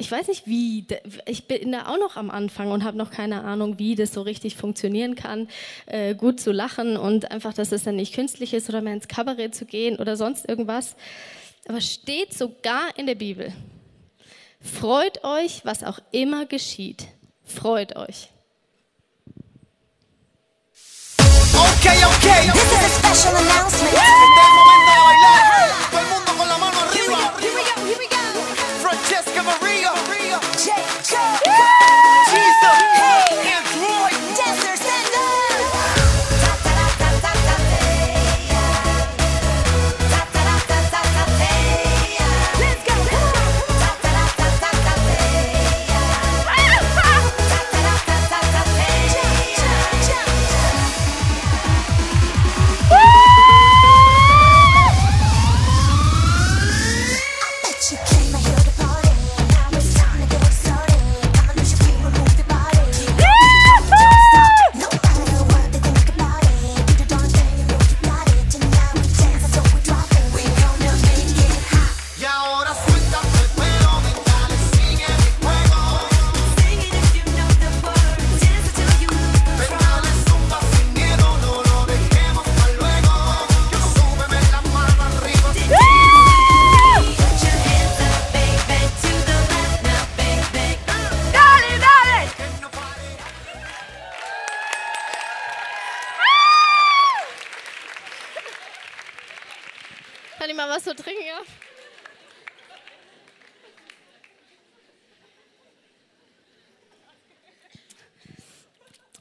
ich 0.00 0.10
weiß 0.10 0.28
nicht, 0.28 0.46
wie, 0.46 0.86
ich 1.26 1.46
bin 1.46 1.72
da 1.72 1.86
auch 1.86 1.98
noch 1.98 2.16
am 2.16 2.30
Anfang 2.30 2.72
und 2.72 2.84
habe 2.84 2.96
noch 2.96 3.10
keine 3.10 3.44
Ahnung, 3.44 3.78
wie 3.78 3.94
das 3.94 4.14
so 4.14 4.22
richtig 4.22 4.56
funktionieren 4.56 5.14
kann, 5.14 5.46
äh, 5.84 6.14
gut 6.14 6.40
zu 6.40 6.52
lachen 6.52 6.96
und 6.96 7.30
einfach, 7.30 7.52
dass 7.52 7.70
es 7.70 7.84
dann 7.84 7.96
nicht 7.96 8.14
künstlich 8.14 8.54
ist 8.54 8.68
oder 8.70 8.80
mehr 8.80 8.94
ins 8.94 9.08
Kabarett 9.08 9.54
zu 9.54 9.66
gehen 9.66 9.98
oder 9.98 10.16
sonst 10.16 10.48
irgendwas. 10.48 10.96
Aber 11.68 11.82
steht 11.82 12.32
sogar 12.32 12.96
in 12.96 13.06
der 13.06 13.14
Bibel. 13.14 13.52
Freut 14.62 15.22
euch, 15.22 15.64
was 15.64 15.84
auch 15.84 15.98
immer 16.12 16.46
geschieht. 16.46 17.06
Freut 17.44 17.94
euch. 17.96 18.30
Okay, 21.18 22.04
okay. 22.04 22.50
This 22.52 22.72
is 22.72 22.82
a 22.84 23.12
special 23.12 23.36
announcement. 23.36 24.69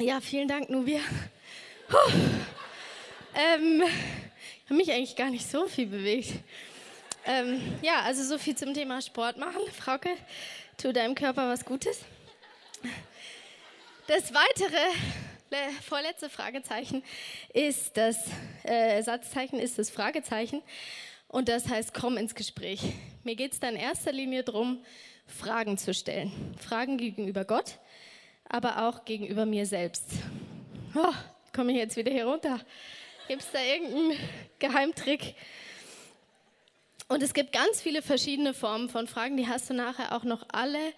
Ja, 0.01 0.21
vielen 0.21 0.47
Dank, 0.47 0.69
Nubia. 0.69 1.01
Ähm, 3.35 3.83
ich 3.83 4.65
habe 4.65 4.75
mich 4.75 4.91
eigentlich 4.91 5.15
gar 5.15 5.29
nicht 5.29 5.49
so 5.49 5.67
viel 5.67 5.85
bewegt. 5.85 6.33
Ähm, 7.25 7.61
ja, 7.83 8.01
also 8.01 8.23
so 8.23 8.39
viel 8.39 8.55
zum 8.55 8.73
Thema 8.73 9.01
Sport 9.01 9.37
machen. 9.37 9.61
Frauke, 9.77 10.09
tu 10.77 10.91
deinem 10.91 11.13
Körper 11.13 11.47
was 11.47 11.63
Gutes. 11.63 12.01
Das 14.07 14.33
weitere, 14.33 14.77
vorletzte 15.87 16.29
Fragezeichen 16.29 17.03
ist 17.53 17.95
das 17.95 18.17
äh, 18.63 19.01
Satzzeichen, 19.03 19.59
ist 19.59 19.77
das 19.77 19.91
Fragezeichen. 19.91 20.63
Und 21.27 21.49
das 21.49 21.69
heißt, 21.69 21.93
komm 21.93 22.17
ins 22.17 22.33
Gespräch. 22.35 22.81
Mir 23.23 23.35
geht 23.35 23.53
es 23.53 23.59
da 23.59 23.69
in 23.69 23.75
erster 23.75 24.11
Linie 24.11 24.43
darum, 24.43 24.83
Fragen 25.27 25.77
zu 25.77 25.93
stellen. 25.93 26.31
Fragen 26.57 26.97
gegenüber 26.97 27.45
Gott 27.45 27.77
aber 28.49 28.87
auch 28.87 29.05
gegenüber 29.05 29.45
mir 29.45 29.65
selbst. 29.65 30.05
Oh, 30.95 31.13
komme 31.55 31.71
ich 31.71 31.77
jetzt 31.77 31.95
wieder 31.95 32.11
hier 32.11 32.25
runter? 32.25 32.59
Gibt 33.27 33.43
es 33.43 33.51
da 33.51 33.61
irgendeinen 33.61 34.17
Geheimtrick? 34.57 35.35
Und 37.07 37.23
es 37.23 37.33
gibt 37.33 37.53
ganz 37.53 37.81
viele 37.81 38.01
verschiedene 38.01 38.53
Formen 38.53 38.89
von 38.89 39.07
Fragen, 39.07 39.37
die 39.37 39.47
hast 39.47 39.69
du 39.69 39.73
nachher 39.73 40.15
auch 40.15 40.23
noch 40.23 40.45
alle 40.51 40.93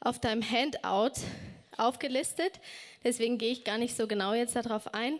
auf 0.00 0.20
deinem 0.20 0.42
Handout 0.42 1.20
aufgelistet. 1.76 2.60
Deswegen 3.04 3.38
gehe 3.38 3.52
ich 3.52 3.64
gar 3.64 3.78
nicht 3.78 3.96
so 3.96 4.06
genau 4.06 4.34
jetzt 4.34 4.56
darauf 4.56 4.94
ein. 4.94 5.18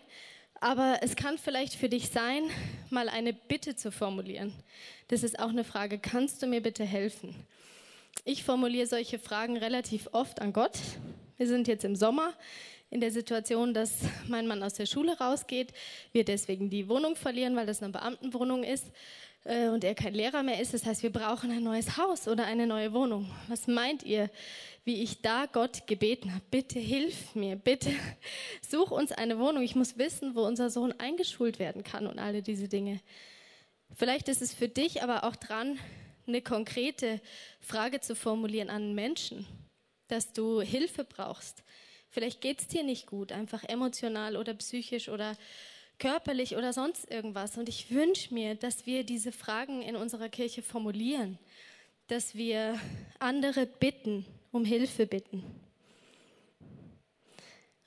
Aber 0.59 0.99
es 1.01 1.15
kann 1.15 1.37
vielleicht 1.37 1.75
für 1.75 1.89
dich 1.89 2.09
sein, 2.09 2.43
mal 2.89 3.09
eine 3.09 3.33
Bitte 3.33 3.75
zu 3.75 3.91
formulieren. 3.91 4.53
Das 5.07 5.23
ist 5.23 5.39
auch 5.39 5.49
eine 5.49 5.63
Frage, 5.63 5.99
kannst 5.99 6.41
du 6.41 6.47
mir 6.47 6.61
bitte 6.61 6.83
helfen? 6.83 7.35
Ich 8.25 8.43
formuliere 8.43 8.87
solche 8.87 9.19
Fragen 9.19 9.57
relativ 9.57 10.09
oft 10.11 10.41
an 10.41 10.53
Gott, 10.53 10.77
wir 11.37 11.47
sind 11.47 11.67
jetzt 11.67 11.85
im 11.85 11.95
Sommer 11.95 12.33
in 12.89 13.01
der 13.01 13.11
Situation, 13.11 13.73
dass 13.73 13.99
mein 14.27 14.47
Mann 14.47 14.63
aus 14.63 14.73
der 14.73 14.85
Schule 14.85 15.17
rausgeht, 15.17 15.73
wir 16.13 16.23
deswegen 16.23 16.69
die 16.69 16.87
Wohnung 16.87 17.15
verlieren, 17.15 17.55
weil 17.55 17.65
das 17.65 17.83
eine 17.83 17.91
Beamtenwohnung 17.91 18.63
ist 18.63 18.85
äh, 19.43 19.67
und 19.67 19.83
er 19.83 19.93
kein 19.93 20.13
Lehrer 20.13 20.41
mehr 20.41 20.61
ist. 20.61 20.73
Das 20.73 20.85
heißt, 20.85 21.03
wir 21.03 21.11
brauchen 21.11 21.51
ein 21.51 21.63
neues 21.63 21.97
Haus 21.97 22.27
oder 22.27 22.45
eine 22.45 22.65
neue 22.65 22.93
Wohnung. 22.93 23.29
Was 23.49 23.67
meint 23.67 24.03
ihr, 24.03 24.29
wie 24.85 25.03
ich 25.03 25.21
da 25.21 25.45
Gott 25.45 25.85
gebeten 25.85 26.33
habe? 26.33 26.43
Bitte 26.49 26.79
hilf 26.79 27.35
mir, 27.35 27.55
bitte 27.55 27.91
such 28.67 28.91
uns 28.91 29.11
eine 29.11 29.37
Wohnung. 29.37 29.63
Ich 29.63 29.75
muss 29.75 29.97
wissen, 29.97 30.33
wo 30.33 30.43
unser 30.43 30.69
Sohn 30.69 30.93
eingeschult 30.97 31.59
werden 31.59 31.83
kann 31.83 32.07
und 32.07 32.19
alle 32.19 32.41
diese 32.41 32.69
Dinge. 32.69 33.01
Vielleicht 33.95 34.29
ist 34.29 34.41
es 34.41 34.53
für 34.53 34.69
dich 34.69 35.03
aber 35.03 35.23
auch 35.23 35.35
dran, 35.35 35.77
eine 36.25 36.41
konkrete 36.41 37.21
Frage 37.59 38.01
zu 38.01 38.15
formulieren 38.15 38.69
an 38.69 38.95
Menschen 38.95 39.45
dass 40.07 40.33
du 40.33 40.61
Hilfe 40.61 41.03
brauchst. 41.03 41.63
Vielleicht 42.09 42.41
geht 42.41 42.61
es 42.61 42.67
dir 42.67 42.83
nicht 42.83 43.07
gut, 43.07 43.31
einfach 43.31 43.63
emotional 43.63 44.37
oder 44.37 44.53
psychisch 44.53 45.09
oder 45.09 45.37
körperlich 45.99 46.55
oder 46.55 46.73
sonst 46.73 47.09
irgendwas. 47.09 47.57
Und 47.57 47.69
ich 47.69 47.91
wünsche 47.91 48.33
mir, 48.33 48.55
dass 48.55 48.85
wir 48.85 49.03
diese 49.03 49.31
Fragen 49.31 49.81
in 49.81 49.95
unserer 49.95 50.29
Kirche 50.29 50.61
formulieren, 50.61 51.37
dass 52.07 52.35
wir 52.35 52.79
andere 53.19 53.65
bitten, 53.65 54.25
um 54.51 54.63
Hilfe 54.63 55.05
bitten. 55.05 55.43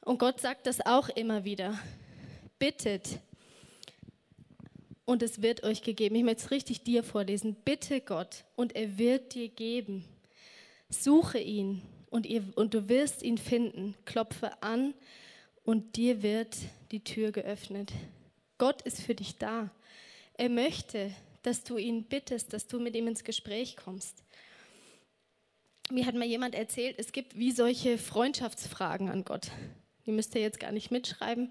Und 0.05 0.19
Gott 0.19 0.41
sagt 0.41 0.67
das 0.67 0.85
auch 0.85 1.09
immer 1.09 1.45
wieder. 1.45 1.79
Bittet 2.59 3.21
und 5.05 5.23
es 5.23 5.43
wird 5.43 5.65
euch 5.65 5.83
gegeben. 5.83 6.15
Ich 6.15 6.25
möchte 6.25 6.45
es 6.45 6.51
richtig 6.51 6.83
dir 6.83 7.03
vorlesen. 7.03 7.57
Bitte 7.65 8.01
Gott 8.01 8.45
und 8.57 8.77
er 8.77 8.99
wird 8.99 9.35
dir 9.35 9.49
geben. 9.49 10.05
Suche 10.89 11.39
ihn 11.39 11.83
und, 12.11 12.27
ihr, 12.27 12.45
und 12.57 12.75
du 12.75 12.89
wirst 12.89 13.23
ihn 13.23 13.39
finden. 13.39 13.95
Klopfe 14.05 14.63
an 14.63 14.95
und 15.65 15.97
dir 15.97 16.23
wird 16.23 16.57
die 16.91 17.03
Tür 17.03 17.33
geöffnet. 17.33 17.93
Gott 18.59 18.83
ist 18.83 19.01
für 19.01 19.15
dich 19.15 19.39
da. 19.39 19.71
Er 20.35 20.49
möchte, 20.49 21.13
dass 21.43 21.65
du 21.65 21.77
ihn 21.77 22.05
bittest, 22.05 22.53
dass 22.53 22.67
du 22.67 22.79
mit 22.79 22.95
ihm 22.95 23.07
ins 23.07 23.25
Gespräch 23.25 23.77
kommst. 23.77 24.23
Mir 25.91 26.07
hat 26.07 26.15
mal 26.15 26.27
jemand 26.27 26.55
erzählt, 26.55 26.97
es 26.99 27.13
gibt 27.13 27.37
wie 27.37 27.53
solche 27.53 27.99
Freundschaftsfragen 27.99 29.09
an 29.09 29.25
Gott. 29.25 29.51
Die 30.11 30.17
müsst 30.17 30.35
ihr 30.35 30.41
jetzt 30.41 30.59
gar 30.59 30.73
nicht 30.73 30.91
mitschreiben. 30.91 31.51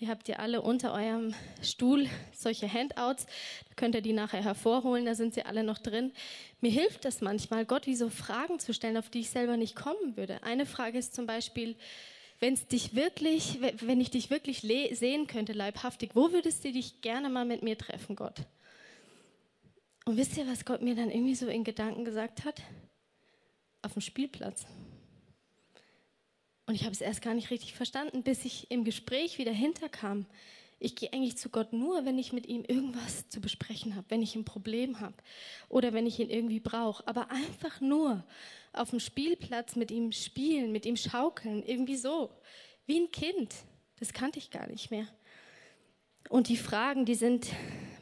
Ihr 0.00 0.08
habt 0.08 0.26
ja 0.26 0.40
alle 0.40 0.62
unter 0.62 0.92
eurem 0.92 1.32
Stuhl 1.62 2.08
solche 2.36 2.66
Handouts. 2.66 3.26
Da 3.68 3.74
könnt 3.76 3.94
ihr 3.94 4.00
die 4.00 4.12
nachher 4.12 4.42
hervorholen, 4.42 5.04
da 5.04 5.14
sind 5.14 5.32
sie 5.32 5.44
alle 5.44 5.62
noch 5.62 5.78
drin. 5.78 6.10
Mir 6.60 6.72
hilft 6.72 7.04
das 7.04 7.20
manchmal, 7.20 7.64
Gott 7.64 7.86
wie 7.86 7.94
so 7.94 8.08
Fragen 8.08 8.58
zu 8.58 8.74
stellen, 8.74 8.96
auf 8.96 9.10
die 9.10 9.20
ich 9.20 9.30
selber 9.30 9.56
nicht 9.56 9.76
kommen 9.76 10.16
würde. 10.16 10.42
Eine 10.42 10.66
Frage 10.66 10.98
ist 10.98 11.14
zum 11.14 11.26
Beispiel, 11.26 11.76
wenn 12.40 12.58
dich 12.72 12.96
wirklich, 12.96 13.60
wenn 13.60 14.00
ich 14.00 14.10
dich 14.10 14.28
wirklich 14.28 14.62
sehen 14.62 15.28
könnte, 15.28 15.52
leibhaftig, 15.52 16.10
wo 16.14 16.32
würdest 16.32 16.64
du 16.64 16.72
dich 16.72 17.02
gerne 17.02 17.30
mal 17.30 17.44
mit 17.44 17.62
mir 17.62 17.78
treffen, 17.78 18.16
Gott? 18.16 18.40
Und 20.04 20.16
wisst 20.16 20.36
ihr, 20.36 20.48
was 20.48 20.64
Gott 20.64 20.82
mir 20.82 20.96
dann 20.96 21.12
irgendwie 21.12 21.36
so 21.36 21.46
in 21.46 21.62
Gedanken 21.62 22.04
gesagt 22.04 22.44
hat? 22.44 22.60
Auf 23.82 23.92
dem 23.92 24.02
Spielplatz. 24.02 24.66
Und 26.70 26.76
ich 26.76 26.84
habe 26.84 26.92
es 26.92 27.00
erst 27.00 27.20
gar 27.20 27.34
nicht 27.34 27.50
richtig 27.50 27.74
verstanden, 27.74 28.22
bis 28.22 28.44
ich 28.44 28.70
im 28.70 28.84
Gespräch 28.84 29.38
wieder 29.38 29.50
hinterkam. 29.50 30.24
Ich 30.78 30.94
gehe 30.94 31.12
eigentlich 31.12 31.36
zu 31.36 31.48
Gott 31.48 31.72
nur, 31.72 32.04
wenn 32.04 32.16
ich 32.16 32.32
mit 32.32 32.46
ihm 32.46 32.62
irgendwas 32.64 33.28
zu 33.28 33.40
besprechen 33.40 33.96
habe, 33.96 34.06
wenn 34.08 34.22
ich 34.22 34.36
ein 34.36 34.44
Problem 34.44 35.00
habe 35.00 35.16
oder 35.68 35.92
wenn 35.92 36.06
ich 36.06 36.20
ihn 36.20 36.30
irgendwie 36.30 36.60
brauche. 36.60 37.04
Aber 37.08 37.28
einfach 37.32 37.80
nur 37.80 38.24
auf 38.72 38.90
dem 38.90 39.00
Spielplatz 39.00 39.74
mit 39.74 39.90
ihm 39.90 40.12
spielen, 40.12 40.70
mit 40.70 40.86
ihm 40.86 40.96
schaukeln, 40.96 41.64
irgendwie 41.64 41.96
so, 41.96 42.30
wie 42.86 43.00
ein 43.00 43.10
Kind. 43.10 43.52
Das 43.98 44.12
kannte 44.12 44.38
ich 44.38 44.52
gar 44.52 44.68
nicht 44.68 44.92
mehr. 44.92 45.08
Und 46.30 46.48
die 46.48 46.56
Fragen, 46.56 47.04
die 47.04 47.16
sind, 47.16 47.48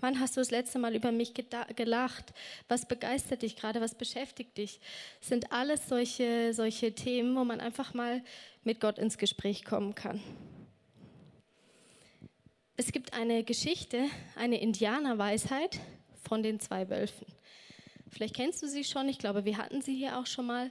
wann 0.01 0.21
hast 0.21 0.37
du 0.37 0.43
das 0.43 0.51
letzte 0.51 0.79
Mal 0.79 0.95
über 0.95 1.13
mich 1.13 1.33
gelacht? 1.33 2.35
Was 2.69 2.87
begeistert 2.87 3.41
dich 3.41 3.57
gerade? 3.57 3.81
Was 3.81 3.95
beschäftigt 3.95 4.59
dich? 4.59 4.81
Sind 5.23 5.51
alles 5.51 5.89
solche, 5.89 6.53
solche 6.53 6.95
Themen, 6.95 7.35
wo 7.35 7.45
man 7.45 7.59
einfach 7.59 7.95
mal 7.95 8.23
mit 8.65 8.81
Gott 8.81 8.99
ins 8.99 9.17
Gespräch 9.17 9.65
kommen 9.65 9.95
kann. 9.95 10.21
Es 12.77 12.93
gibt 12.93 13.15
eine 13.15 13.45
Geschichte, 13.45 14.05
eine 14.37 14.61
Indianerweisheit 14.61 15.81
von 16.29 16.43
den 16.43 16.61
zwei 16.61 16.91
Wölfen. 16.91 17.27
Vielleicht 18.11 18.37
kennst 18.37 18.63
du 18.63 18.69
sie 18.69 18.85
schon, 18.85 19.09
ich 19.09 19.19
glaube, 19.19 19.47
wir 19.47 19.57
hatten 19.57 19.81
sie 19.81 19.97
hier 19.97 20.19
auch 20.19 20.27
schon 20.27 20.45
mal 20.45 20.71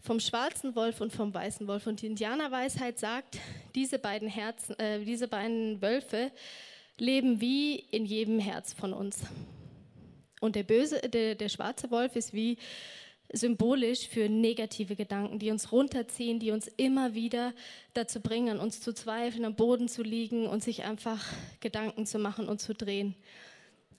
vom 0.00 0.18
schwarzen 0.18 0.74
Wolf 0.74 1.02
und 1.02 1.12
vom 1.12 1.34
weißen 1.34 1.68
Wolf. 1.68 1.86
Und 1.86 2.00
die 2.00 2.06
Indianerweisheit 2.06 2.98
sagt, 2.98 3.38
diese 3.74 3.98
beiden, 3.98 4.28
Herzen, 4.28 4.78
äh, 4.78 5.04
diese 5.04 5.28
beiden 5.28 5.82
Wölfe 5.82 6.32
leben 6.98 7.40
wie 7.40 7.76
in 7.76 8.04
jedem 8.04 8.38
Herz 8.38 8.72
von 8.72 8.92
uns. 8.92 9.22
Und 10.40 10.56
der 10.56 10.62
böse, 10.62 11.00
der, 11.00 11.34
der 11.34 11.48
schwarze 11.48 11.90
Wolf 11.90 12.16
ist 12.16 12.32
wie 12.32 12.58
symbolisch 13.32 14.08
für 14.08 14.28
negative 14.28 14.94
Gedanken, 14.94 15.38
die 15.38 15.50
uns 15.50 15.72
runterziehen, 15.72 16.38
die 16.38 16.52
uns 16.52 16.68
immer 16.68 17.14
wieder 17.14 17.52
dazu 17.94 18.20
bringen, 18.20 18.60
uns 18.60 18.80
zu 18.80 18.92
zweifeln, 18.92 19.44
am 19.44 19.56
Boden 19.56 19.88
zu 19.88 20.02
liegen 20.02 20.46
und 20.46 20.62
sich 20.62 20.84
einfach 20.84 21.24
Gedanken 21.60 22.06
zu 22.06 22.18
machen 22.18 22.48
und 22.48 22.60
zu 22.60 22.74
drehen. 22.74 23.14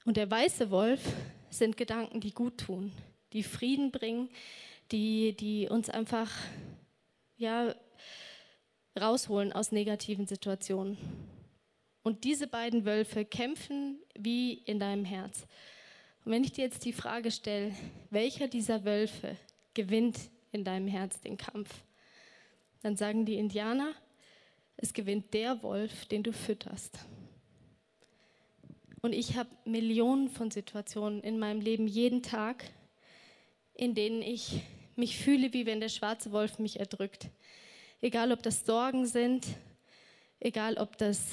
Und 0.06 0.18
der 0.18 0.32
weiße 0.32 0.72
Wolf 0.72 1.02
sind 1.50 1.76
Gedanken, 1.76 2.22
die 2.22 2.32
gut 2.32 2.60
tun, 2.60 2.94
die 3.34 3.44
Frieden 3.44 3.92
bringen, 3.92 4.30
die, 4.92 5.36
die 5.36 5.68
uns 5.68 5.90
einfach 5.90 6.32
ja, 7.36 7.76
rausholen 9.00 9.52
aus 9.52 9.72
negativen 9.72 10.26
Situationen. 10.26 10.98
Und 12.08 12.24
diese 12.24 12.48
beiden 12.48 12.86
Wölfe 12.86 13.26
kämpfen 13.26 14.00
wie 14.18 14.54
in 14.54 14.80
deinem 14.80 15.04
Herz. 15.04 15.46
Und 16.24 16.32
wenn 16.32 16.42
ich 16.42 16.54
dir 16.54 16.64
jetzt 16.64 16.86
die 16.86 16.94
Frage 16.94 17.32
stelle, 17.32 17.76
welcher 18.12 18.48
dieser 18.48 18.86
Wölfe 18.86 19.36
gewinnt 19.74 20.18
in 20.54 20.64
deinem 20.64 20.88
Herz 20.88 21.20
den 21.20 21.36
Kampf, 21.36 21.70
dann 22.82 22.96
sagen 22.96 23.26
die 23.26 23.36
Indianer, 23.36 23.92
es 24.78 24.94
gewinnt 24.94 25.34
der 25.34 25.62
Wolf, 25.64 26.06
den 26.06 26.24
du 26.24 26.32
fütterst. 26.32 26.98
Und 29.02 29.12
ich 29.12 29.36
habe 29.36 29.50
Millionen 29.66 30.30
von 30.30 30.50
Situationen 30.50 31.20
in 31.20 31.38
meinem 31.38 31.60
Leben 31.60 31.88
jeden 31.88 32.24
Tag, 32.24 32.64
in 33.74 33.96
denen 33.96 34.22
ich 34.22 34.62
mich 34.96 35.18
fühle, 35.18 35.52
wie 35.52 35.66
wenn 35.66 35.82
der 35.82 35.90
schwarze 35.90 36.32
Wolf 36.32 36.58
mich 36.58 36.80
erdrückt. 36.80 37.28
Egal, 38.00 38.32
ob 38.32 38.42
das 38.44 38.66
Sorgen 38.66 39.08
sind, 39.08 39.46
egal, 40.40 40.78
ob 40.78 40.98
das 40.98 41.32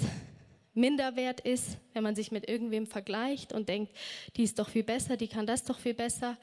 Minderwert 0.75 1.41
ist, 1.41 1.79
wenn 1.93 2.03
man 2.03 2.15
sich 2.15 2.33
mit 2.33 2.49
irgendwem 2.49 2.87
vergleicht 2.87 3.53
und 3.53 3.69
denkt, 3.69 3.93
die 4.37 4.43
ist 4.43 4.59
doch 4.59 4.69
viel 4.69 4.85
besser, 4.85 5.17
die 5.17 5.29
kann 5.29 5.47
das 5.47 5.65
doch 5.65 5.79
viel 5.79 5.95
besser. 5.95 6.37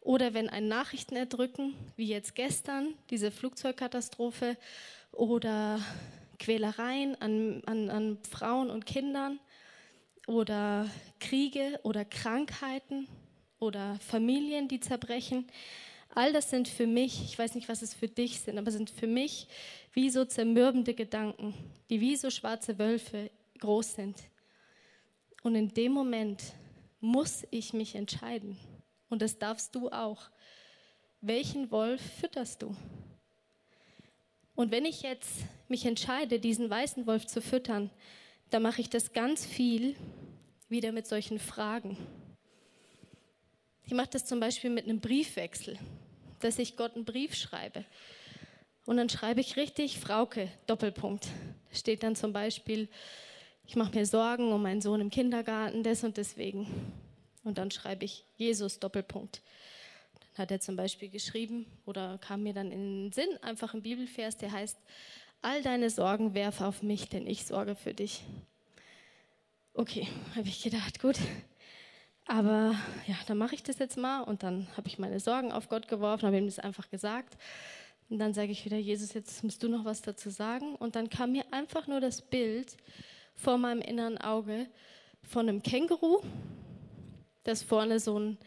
Oder 0.00 0.34
wenn 0.34 0.48
ein 0.48 0.68
Nachrichten 0.68 1.16
erdrücken, 1.16 1.74
wie 1.96 2.06
jetzt 2.06 2.34
gestern, 2.34 2.94
diese 3.10 3.30
Flugzeugkatastrophe 3.30 4.56
oder 5.12 5.80
Quälereien 6.38 7.20
an, 7.20 7.62
an, 7.66 7.90
an 7.90 8.18
Frauen 8.30 8.70
und 8.70 8.86
Kindern 8.86 9.40
oder 10.26 10.88
Kriege 11.18 11.80
oder 11.82 12.04
Krankheiten 12.04 13.08
oder 13.58 13.98
Familien, 14.00 14.68
die 14.68 14.80
zerbrechen. 14.80 15.46
All 16.14 16.32
das 16.32 16.50
sind 16.50 16.68
für 16.68 16.86
mich, 16.86 17.24
ich 17.24 17.38
weiß 17.38 17.54
nicht, 17.54 17.68
was 17.68 17.82
es 17.82 17.94
für 17.94 18.08
dich 18.08 18.40
sind, 18.40 18.58
aber 18.58 18.70
sind 18.70 18.90
für 18.90 19.06
mich 19.06 19.48
wie 19.92 20.10
so 20.10 20.24
zermürbende 20.24 20.94
Gedanken, 20.94 21.54
die 21.90 22.00
wie 22.00 22.16
so 22.16 22.30
schwarze 22.30 22.78
Wölfe 22.78 23.30
groß 23.58 23.94
sind. 23.94 24.16
Und 25.42 25.54
in 25.54 25.68
dem 25.68 25.92
Moment 25.92 26.42
muss 27.00 27.46
ich 27.50 27.72
mich 27.72 27.94
entscheiden. 27.94 28.58
Und 29.08 29.22
das 29.22 29.38
darfst 29.38 29.74
du 29.74 29.90
auch. 29.90 30.30
Welchen 31.20 31.70
Wolf 31.70 32.00
fütterst 32.20 32.62
du? 32.62 32.74
Und 34.54 34.70
wenn 34.70 34.84
ich 34.84 35.02
jetzt 35.02 35.44
mich 35.68 35.84
entscheide, 35.84 36.40
diesen 36.40 36.70
weißen 36.70 37.06
Wolf 37.06 37.26
zu 37.26 37.42
füttern, 37.42 37.90
dann 38.50 38.62
mache 38.62 38.80
ich 38.80 38.88
das 38.88 39.12
ganz 39.12 39.44
viel 39.44 39.96
wieder 40.68 40.92
mit 40.92 41.06
solchen 41.06 41.38
Fragen. 41.38 41.96
Ich 43.84 43.92
mache 43.92 44.10
das 44.10 44.24
zum 44.24 44.40
Beispiel 44.40 44.70
mit 44.70 44.84
einem 44.84 45.00
Briefwechsel, 45.00 45.78
dass 46.40 46.58
ich 46.58 46.76
Gott 46.76 46.96
einen 46.96 47.04
Brief 47.04 47.34
schreibe. 47.34 47.84
Und 48.84 48.96
dann 48.96 49.08
schreibe 49.08 49.40
ich 49.40 49.56
richtig 49.56 49.98
Frauke, 49.98 50.48
Doppelpunkt. 50.66 51.28
Steht 51.72 52.02
dann 52.02 52.16
zum 52.16 52.32
Beispiel, 52.32 52.88
ich 53.66 53.76
mache 53.76 53.94
mir 53.94 54.06
Sorgen 54.06 54.52
um 54.52 54.62
meinen 54.62 54.80
Sohn 54.80 55.00
im 55.00 55.10
Kindergarten, 55.10 55.82
des 55.82 56.04
und 56.04 56.16
deswegen. 56.16 56.66
Und 57.44 57.58
dann 57.58 57.70
schreibe 57.70 58.04
ich 58.04 58.24
Jesus 58.36 58.78
Doppelpunkt. 58.78 59.42
Dann 60.20 60.42
hat 60.42 60.50
er 60.50 60.60
zum 60.60 60.76
Beispiel 60.76 61.08
geschrieben 61.08 61.66
oder 61.84 62.18
kam 62.18 62.42
mir 62.42 62.54
dann 62.54 62.70
in 62.70 63.04
den 63.04 63.12
Sinn 63.12 63.28
einfach 63.42 63.74
ein 63.74 63.82
Bibelvers, 63.82 64.36
der 64.36 64.52
heißt, 64.52 64.78
all 65.42 65.62
deine 65.62 65.90
Sorgen 65.90 66.34
werf 66.34 66.60
auf 66.60 66.82
mich, 66.82 67.08
denn 67.08 67.26
ich 67.26 67.46
sorge 67.46 67.74
für 67.74 67.94
dich. 67.94 68.22
Okay, 69.74 70.08
habe 70.34 70.48
ich 70.48 70.62
gedacht, 70.62 71.00
gut. 71.00 71.16
Aber 72.26 72.74
ja, 73.06 73.14
dann 73.26 73.38
mache 73.38 73.54
ich 73.54 73.62
das 73.62 73.78
jetzt 73.78 73.96
mal 73.96 74.22
und 74.22 74.42
dann 74.42 74.66
habe 74.76 74.88
ich 74.88 74.98
meine 74.98 75.20
Sorgen 75.20 75.52
auf 75.52 75.68
Gott 75.68 75.86
geworfen, 75.86 76.26
habe 76.26 76.38
ihm 76.38 76.46
das 76.46 76.58
einfach 76.58 76.90
gesagt. 76.90 77.36
Und 78.08 78.18
dann 78.18 78.34
sage 78.34 78.52
ich 78.52 78.64
wieder, 78.64 78.76
Jesus, 78.76 79.14
jetzt 79.14 79.44
musst 79.44 79.62
du 79.62 79.68
noch 79.68 79.84
was 79.84 80.02
dazu 80.02 80.30
sagen. 80.30 80.74
Und 80.76 80.96
dann 80.96 81.10
kam 81.10 81.32
mir 81.32 81.44
einfach 81.52 81.86
nur 81.86 82.00
das 82.00 82.22
Bild, 82.22 82.76
vor 83.36 83.58
meinem 83.58 83.80
inneren 83.80 84.18
Auge 84.18 84.66
von 85.22 85.48
einem 85.48 85.62
Känguru, 85.62 86.20
das 87.44 87.62
vorne 87.62 88.00
so 88.00 88.18
ein 88.18 88.38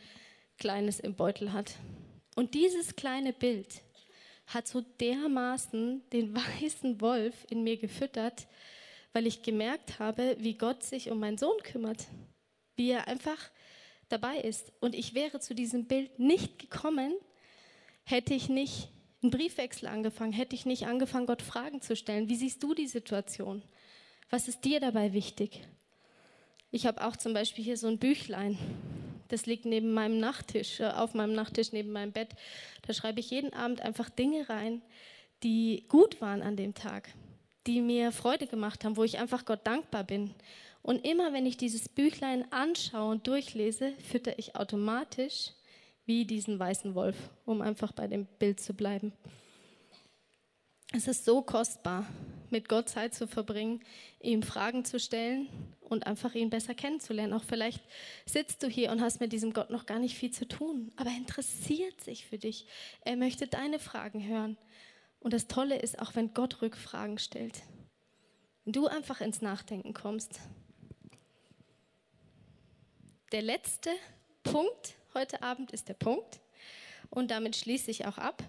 kleines 0.58 0.99
im 0.99 1.15
Beutel 1.15 1.54
hat. 1.54 1.75
Und 2.36 2.54
dieses 2.54 2.95
kleine 2.95 3.34
Bild 3.34 3.82
hat 4.47 4.67
so 4.67 4.82
dermaßen 4.82 6.02
den 6.12 6.36
weißen 6.62 6.99
Wolf 7.02 7.45
in 7.49 7.63
mir 7.63 7.78
gefüttert, 7.78 8.47
weil 9.13 9.28
ich 9.28 9.41
gemerkt 9.41 9.99
habe, 9.99 10.36
wie 10.39 10.56
Gott 10.56 10.84
sich 10.84 11.10
um 11.10 11.19
meinen 11.19 11.38
Sohn 11.38 11.58
kümmert, 11.63 12.08
wie 12.75 12.91
er 12.91 13.08
einfach 13.08 13.38
dabei 14.10 14.38
ist. 14.38 14.71
Und 14.80 14.95
ich 14.95 15.13
wäre 15.13 15.39
zu 15.39 15.56
diesem 15.56 15.86
Bild 15.86 16.19
nicht 16.19 16.60
gekommen, 16.60 17.13
hätte 18.04 18.34
ich 18.34 18.49
nicht 18.49 18.89
einen 19.21 19.32
Briefwechsel 19.32 19.88
angefangen, 19.88 20.32
hätte 20.32 20.56
ich 20.56 20.65
nicht 20.65 20.88
angefangen, 20.88 21.28
Gott 21.28 21.41
Fragen 21.41 21.82
zu 21.82 21.95
stellen. 21.95 22.30
Wie 22.30 22.36
siehst 22.36 22.63
du 22.63 22.73
die 22.73 22.88
Situation? 22.88 23.62
Was 24.31 24.47
ist 24.47 24.63
dir 24.63 24.79
dabei 24.79 25.13
wichtig? 25.13 25.67
Ich 26.69 26.85
habe 26.85 27.03
auch 27.03 27.15
zum 27.15 27.33
Beispiel 27.33 27.63
hier 27.63 27.77
so 27.77 27.87
ein 27.87 27.97
Büchlein. 27.97 28.59
Das 29.27 29.47
liegt 29.47 29.65
neben 29.65 29.91
meinem 29.91 30.19
Nachttisch, 30.19 30.79
äh, 30.79 30.85
auf 30.85 31.15
meinem 31.15 31.33
Nachttisch 31.33 31.71
neben 31.71 31.91
meinem 31.91 32.11
Bett. 32.11 32.29
Da 32.85 32.93
schreibe 32.93 33.21
ich 33.21 33.31
jeden 33.31 33.53
Abend 33.53 33.81
einfach 33.81 34.07
Dinge 34.07 34.47
rein, 34.47 34.83
die 35.41 35.85
gut 35.87 36.21
waren 36.21 36.43
an 36.43 36.55
dem 36.55 36.75
Tag, 36.75 37.09
die 37.65 37.81
mir 37.81 38.11
Freude 38.11 38.45
gemacht 38.45 38.85
haben, 38.85 38.97
wo 38.97 39.03
ich 39.03 39.17
einfach 39.17 39.45
Gott 39.45 39.65
dankbar 39.65 40.03
bin. 40.03 40.35
Und 40.83 41.07
immer 41.07 41.33
wenn 41.33 41.47
ich 41.47 41.57
dieses 41.57 41.89
Büchlein 41.89 42.45
anschaue 42.51 43.09
und 43.09 43.25
durchlese, 43.25 43.93
fütter 44.11 44.37
ich 44.37 44.55
automatisch 44.55 45.53
wie 46.05 46.25
diesen 46.25 46.59
weißen 46.59 46.93
Wolf, 46.93 47.17
um 47.45 47.61
einfach 47.61 47.93
bei 47.93 48.05
dem 48.05 48.27
Bild 48.37 48.59
zu 48.59 48.75
bleiben. 48.75 49.11
Es 50.91 51.08
ist 51.08 51.23
so 51.23 51.43
kostbar, 51.43 52.08
mit 52.49 52.67
Gott 52.67 52.89
Zeit 52.89 53.13
zu 53.13 53.28
verbringen, 53.28 53.84
ihm 54.21 54.41
Fragen 54.41 54.86
zu 54.86 54.99
stellen 54.99 55.47
und 55.82 56.08
einfach 56.08 56.34
ihn 56.34 56.49
besser 56.49 56.73
kennenzulernen. 56.73 57.34
Auch 57.34 57.43
vielleicht 57.43 57.84
sitzt 58.25 58.63
du 58.63 58.67
hier 58.67 58.91
und 58.91 58.99
hast 58.99 59.19
mit 59.19 59.32
diesem 59.32 59.54
Gott 59.54 59.69
noch 59.69 59.86
gar 59.86 59.99
nicht 59.99 60.17
viel 60.17 60.32
zu 60.32 60.47
tun, 60.47 60.91
aber 60.95 61.12
er 61.12 61.17
interessiert 61.17 62.02
sich 62.02 62.25
für 62.25 62.39
dich. 62.39 62.65
Er 63.02 63.17
möchte 63.17 63.45
deine 63.45 63.78
Fragen 63.78 64.25
hören. 64.28 64.58
Und 65.19 65.34
das 65.34 65.47
Tolle 65.47 65.78
ist, 65.78 65.99
auch 65.99 66.15
wenn 66.15 66.34
Gott 66.34 66.62
Rückfragen 66.63 67.19
stellt, 67.19 67.62
wenn 68.63 68.73
du 68.73 68.88
einfach 68.88 69.21
ins 69.21 69.41
Nachdenken 69.41 69.93
kommst. 69.93 70.39
Der 73.32 73.43
letzte 73.43 73.91
Punkt 74.41 74.95
heute 75.13 75.43
Abend 75.43 75.71
ist 75.71 75.88
der 75.88 75.93
Punkt 75.93 76.39
und 77.12 77.30
damit 77.30 77.56
schließe 77.56 77.91
ich 77.91 78.08
auch 78.08 78.17
ab. 78.17 78.43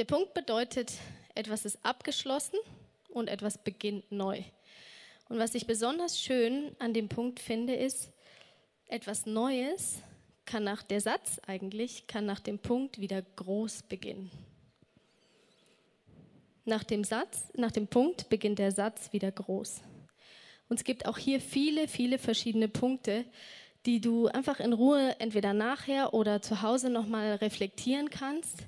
Der 0.00 0.06
Punkt 0.06 0.32
bedeutet, 0.32 0.94
etwas 1.34 1.66
ist 1.66 1.78
abgeschlossen 1.84 2.58
und 3.10 3.28
etwas 3.28 3.58
beginnt 3.58 4.10
neu. 4.10 4.42
Und 5.28 5.38
was 5.38 5.54
ich 5.54 5.66
besonders 5.66 6.18
schön 6.18 6.74
an 6.78 6.94
dem 6.94 7.10
Punkt 7.10 7.38
finde, 7.38 7.74
ist, 7.74 8.10
etwas 8.86 9.26
Neues 9.26 9.98
kann 10.46 10.64
nach 10.64 10.82
der 10.82 11.02
Satz 11.02 11.38
eigentlich, 11.46 12.06
kann 12.06 12.24
nach 12.24 12.40
dem 12.40 12.58
Punkt 12.58 12.98
wieder 12.98 13.20
groß 13.20 13.82
beginnen. 13.90 14.30
Nach 16.64 16.82
dem 16.82 17.04
Satz, 17.04 17.48
nach 17.52 17.70
dem 17.70 17.86
Punkt 17.86 18.30
beginnt 18.30 18.58
der 18.58 18.72
Satz 18.72 19.12
wieder 19.12 19.30
groß. 19.30 19.82
Und 20.70 20.78
es 20.78 20.84
gibt 20.84 21.04
auch 21.04 21.18
hier 21.18 21.42
viele, 21.42 21.88
viele 21.88 22.18
verschiedene 22.18 22.68
Punkte, 22.68 23.26
die 23.84 24.00
du 24.00 24.28
einfach 24.28 24.60
in 24.60 24.72
Ruhe 24.72 25.14
entweder 25.18 25.52
nachher 25.52 26.14
oder 26.14 26.40
zu 26.40 26.62
Hause 26.62 26.88
nochmal 26.88 27.34
reflektieren 27.34 28.08
kannst. 28.08 28.64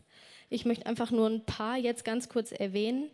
Ich 0.52 0.66
möchte 0.66 0.84
einfach 0.84 1.10
nur 1.10 1.30
ein 1.30 1.46
paar 1.46 1.78
jetzt 1.78 2.04
ganz 2.04 2.28
kurz 2.28 2.52
erwähnen. 2.52 3.10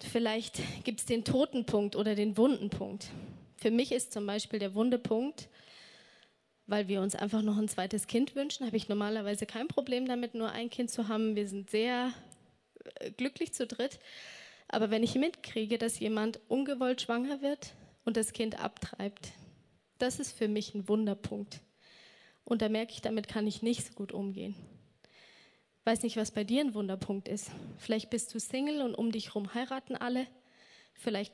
Vielleicht 0.00 0.60
gibt 0.82 0.98
es 0.98 1.06
den 1.06 1.22
toten 1.22 1.64
Punkt 1.64 1.94
oder 1.94 2.16
den 2.16 2.36
wunden 2.36 2.70
Punkt. 2.70 3.06
Für 3.56 3.70
mich 3.70 3.92
ist 3.92 4.12
zum 4.12 4.26
Beispiel 4.26 4.58
der 4.58 4.74
wunde 4.74 4.98
Punkt, 4.98 5.48
weil 6.66 6.88
wir 6.88 7.02
uns 7.02 7.14
einfach 7.14 7.42
noch 7.42 7.56
ein 7.56 7.68
zweites 7.68 8.08
Kind 8.08 8.34
wünschen, 8.34 8.66
habe 8.66 8.76
ich 8.76 8.88
normalerweise 8.88 9.46
kein 9.46 9.68
Problem 9.68 10.08
damit, 10.08 10.34
nur 10.34 10.50
ein 10.50 10.70
Kind 10.70 10.90
zu 10.90 11.06
haben. 11.06 11.36
Wir 11.36 11.46
sind 11.46 11.70
sehr 11.70 12.12
äh, 12.96 13.12
glücklich 13.12 13.54
zu 13.54 13.68
dritt. 13.68 14.00
Aber 14.66 14.90
wenn 14.90 15.04
ich 15.04 15.14
mitkriege, 15.14 15.78
dass 15.78 16.00
jemand 16.00 16.40
ungewollt 16.48 17.00
schwanger 17.00 17.42
wird 17.42 17.74
und 18.04 18.16
das 18.16 18.32
Kind 18.32 18.58
abtreibt, 18.58 19.30
das 19.98 20.18
ist 20.18 20.36
für 20.36 20.48
mich 20.48 20.74
ein 20.74 20.88
Wunderpunkt. 20.88 21.60
Und 22.44 22.60
da 22.60 22.68
merke 22.68 22.90
ich, 22.90 23.02
damit 23.02 23.28
kann 23.28 23.46
ich 23.46 23.62
nicht 23.62 23.86
so 23.86 23.92
gut 23.92 24.10
umgehen. 24.10 24.56
Weiß 25.84 26.02
nicht, 26.02 26.16
was 26.16 26.30
bei 26.30 26.44
dir 26.44 26.62
ein 26.62 26.72
Wunderpunkt 26.72 27.28
ist. 27.28 27.50
Vielleicht 27.76 28.08
bist 28.08 28.34
du 28.34 28.40
Single 28.40 28.80
und 28.80 28.94
um 28.94 29.12
dich 29.12 29.28
herum 29.28 29.52
heiraten 29.52 29.96
alle. 29.96 30.26
Vielleicht 30.94 31.32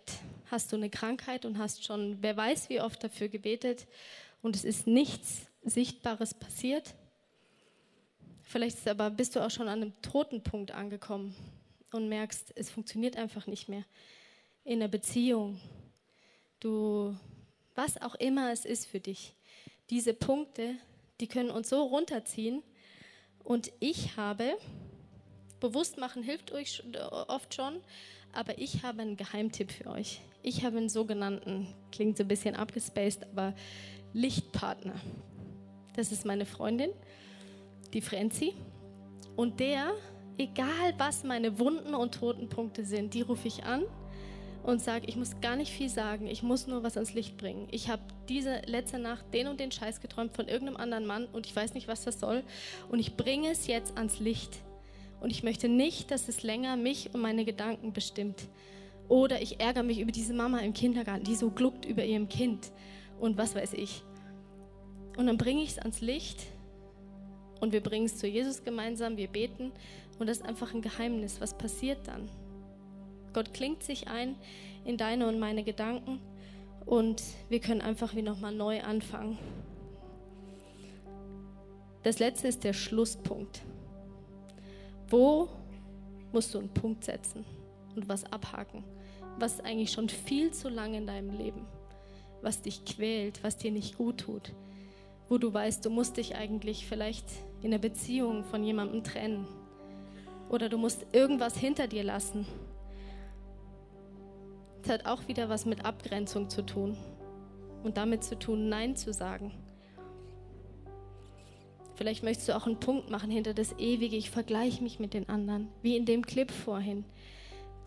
hast 0.51 0.73
du 0.73 0.77
eine 0.77 0.91
Krankheit 0.91 1.45
und 1.45 1.59
hast 1.59 1.85
schon, 1.85 2.19
wer 2.21 2.37
weiß, 2.37 2.69
wie 2.69 2.81
oft 2.81 3.03
dafür 3.05 3.29
gebetet 3.29 3.87
und 4.43 4.57
es 4.57 4.65
ist 4.65 4.89
nichts 4.89 5.43
Sichtbares 5.63 6.35
passiert. 6.35 6.95
Vielleicht 8.43 8.89
aber 8.89 9.11
bist 9.11 9.37
du 9.37 9.41
auch 9.41 9.51
schon 9.51 9.69
an 9.69 9.83
einem 9.83 10.03
toten 10.03 10.43
Punkt 10.43 10.73
angekommen 10.73 11.37
und 11.93 12.09
merkst, 12.09 12.53
es 12.57 12.71
funktioniert 12.71 13.17
einfach 13.17 13.47
nicht 13.47 13.69
mehr. 13.69 13.85
In 14.65 14.81
der 14.81 14.89
Beziehung. 14.89 15.61
Du, 16.59 17.17
was 17.77 18.03
auch 18.03 18.17
immer 18.17 18.51
es 18.51 18.65
ist 18.65 18.87
für 18.87 18.99
dich. 18.99 19.35
Diese 19.91 20.13
Punkte, 20.13 20.75
die 21.21 21.29
können 21.29 21.51
uns 21.51 21.69
so 21.69 21.85
runterziehen. 21.85 22.65
Und 23.45 23.73
ich 23.81 24.17
habe, 24.17 24.57
bewusst 25.61 25.99
machen 25.99 26.23
hilft 26.23 26.53
euch 26.53 26.83
oft 27.29 27.55
schon, 27.55 27.77
aber 28.33 28.59
ich 28.59 28.83
habe 28.83 29.03
einen 29.03 29.17
Geheimtipp 29.17 29.73
für 29.73 29.91
euch. 29.91 30.21
Ich 30.43 30.65
habe 30.65 30.79
einen 30.79 30.89
sogenannten, 30.89 31.67
klingt 31.93 32.17
so 32.17 32.25
ein 32.25 32.29
bisschen 32.29 32.55
abgespaced, 32.55 33.25
aber 33.33 33.55
Lichtpartner. 34.13 34.95
Das 35.97 36.13
ist 36.13 36.25
meine 36.25 36.47
Freundin, 36.47 36.91
die 37.93 38.01
Frenzi. 38.01 38.55
Und 39.37 39.61
der 39.61 39.95
egal 40.41 40.95
was 40.97 41.23
meine 41.23 41.59
Wunden 41.59 41.95
und 41.95 42.15
Totenpunkte 42.15 42.85
sind, 42.85 43.15
die 43.15 43.23
rufe 43.23 43.47
ich 43.47 43.65
an 43.65 43.83
und 44.63 44.81
sage, 44.81 45.07
ich 45.07 45.17
muss 45.17 45.41
gar 45.41 45.57
nicht 45.57 45.71
viel 45.71 45.89
sagen, 45.89 46.27
ich 46.27 46.43
muss 46.43 46.67
nur 46.67 46.83
was 46.83 46.97
ans 46.97 47.15
Licht 47.15 47.37
bringen. 47.37 47.69
Ich 47.71 47.89
habe 47.89 48.03
diese 48.31 48.63
letzte 48.67 48.99
Nacht 48.99 49.25
den 49.35 49.49
und 49.49 49.61
den 49.61 49.73
Scheiß 49.73 50.01
geträumt 50.01 50.35
von 50.35 50.49
irgendeinem 50.49 50.77
anderen 50.77 51.07
Mann 51.07 51.27
und 51.27 51.47
ich 51.47 51.55
weiß 51.55 51.75
nicht, 51.75 51.89
was 51.89 52.05
das 52.05 52.21
soll 52.21 52.43
und 52.89 52.99
ich 52.99 53.17
bringe 53.17 53.51
es 53.51 53.67
jetzt 53.67 53.97
ans 53.97 54.21
Licht. 54.21 54.59
Und 55.21 55.31
ich 55.31 55.43
möchte 55.43 55.69
nicht, 55.69 56.11
dass 56.11 56.29
es 56.29 56.43
länger 56.43 56.77
mich 56.77 57.13
und 57.13 57.21
meine 57.21 57.45
Gedanken 57.45 57.93
bestimmt. 57.93 58.49
Oder 59.07 59.43
ich 59.43 59.61
ärgere 59.61 59.83
mich 59.83 60.01
über 60.01 60.13
diese 60.13 60.33
Mama 60.33 60.61
im 60.61 60.73
Kindergarten, 60.73 61.25
die 61.25 61.35
so 61.35 61.51
gluckt 61.51 61.85
über 61.85 62.05
ihrem 62.05 62.29
Kind 62.29 62.73
und 63.21 63.37
was 63.37 63.55
weiß 63.55 63.75
ich. 63.75 64.03
Und 65.19 65.27
dann 65.27 65.37
bringe 65.37 65.63
ich 65.63 65.71
es 65.71 65.79
ans 65.79 66.01
Licht 66.01 66.47
und 67.61 67.73
wir 67.73 67.83
bringen 67.83 68.07
es 68.07 68.17
zu 68.17 68.27
Jesus 68.27 68.65
gemeinsam, 68.65 69.19
wir 69.19 69.29
beten 69.29 69.73
und 70.19 70.27
das 70.29 70.39
ist 70.39 70.47
einfach 70.47 70.73
ein 70.73 70.81
Geheimnis. 70.81 71.41
Was 71.41 71.59
passiert 71.59 71.99
dann? 72.07 72.31
Gott 73.33 73.53
klingt 73.53 73.83
sich 73.83 74.09
ein 74.09 74.37
in 74.85 74.97
deine 74.97 75.29
und 75.29 75.39
meine 75.39 75.65
Gedanken 75.65 76.21
und 76.87 77.23
wir 77.49 77.61
können 77.61 77.81
einfach 77.81 78.15
wie 78.15 78.23
nochmal 78.23 78.55
neu 78.55 78.81
anfangen. 78.83 79.39
Das 82.03 82.19
letzte 82.19 82.49
ist 82.49 82.65
der 82.65 82.73
Schlusspunkt. 82.73 83.63
Wo 85.09 85.49
musst 86.33 86.55
du 86.55 86.59
einen 86.59 86.73
Punkt 86.73 87.05
setzen 87.05 87.45
und 87.95 88.09
was 88.09 88.25
abhaken? 88.33 88.85
Was 89.39 89.61
eigentlich 89.61 89.93
schon 89.93 90.09
viel 90.09 90.53
zu 90.53 90.69
lange 90.69 90.99
in 90.99 91.07
deinem 91.07 91.37
Leben, 91.37 91.67
was 92.43 92.63
dich 92.63 92.85
quält, 92.85 93.43
was 93.45 93.57
dir 93.57 93.71
nicht 93.71 93.99
gut 93.99 94.19
tut, 94.19 94.55
wo 95.29 95.39
du 95.39 95.53
weißt, 95.53 95.85
du 95.85 95.91
musst 95.91 96.17
dich 96.17 96.37
eigentlich 96.37 96.87
vielleicht 96.87 97.27
in 97.63 97.71
der 97.71 97.79
Beziehung 97.79 98.45
von 98.45 98.65
jemandem 98.65 99.05
trennen 99.05 99.47
oder 100.49 100.69
du 100.69 100.79
musst 100.79 101.07
irgendwas 101.13 101.57
hinter 101.57 101.87
dir 101.87 102.03
lassen. 102.03 102.47
Das 104.83 104.91
hat 104.91 105.07
auch 105.07 105.29
wieder 105.29 105.49
was 105.49 105.67
mit 105.67 105.85
Abgrenzung 105.85 106.49
zu 106.49 106.63
tun 106.63 106.97
und 107.83 107.97
damit 107.97 108.25
zu 108.25 108.39
tun, 108.39 108.69
Nein 108.69 108.97
zu 108.97 109.13
sagen. 109.13 109.53
Vielleicht 111.95 112.23
möchtest 112.23 112.49
du 112.49 112.57
auch 112.57 112.67
einen 112.67 112.81
Punkt 112.81 113.11
machen 113.11 113.31
hinter 113.31 113.53
das 113.53 113.79
Ewige. 113.79 114.17
Ich 114.17 114.31
vergleiche 114.31 114.83
mich 114.83 115.01
mit 115.01 115.13
den 115.13 115.29
anderen, 115.29 115.69
wie 115.83 115.97
in 115.97 116.07
dem 116.07 116.25
Clip 116.25 116.51
vorhin. 116.51 117.05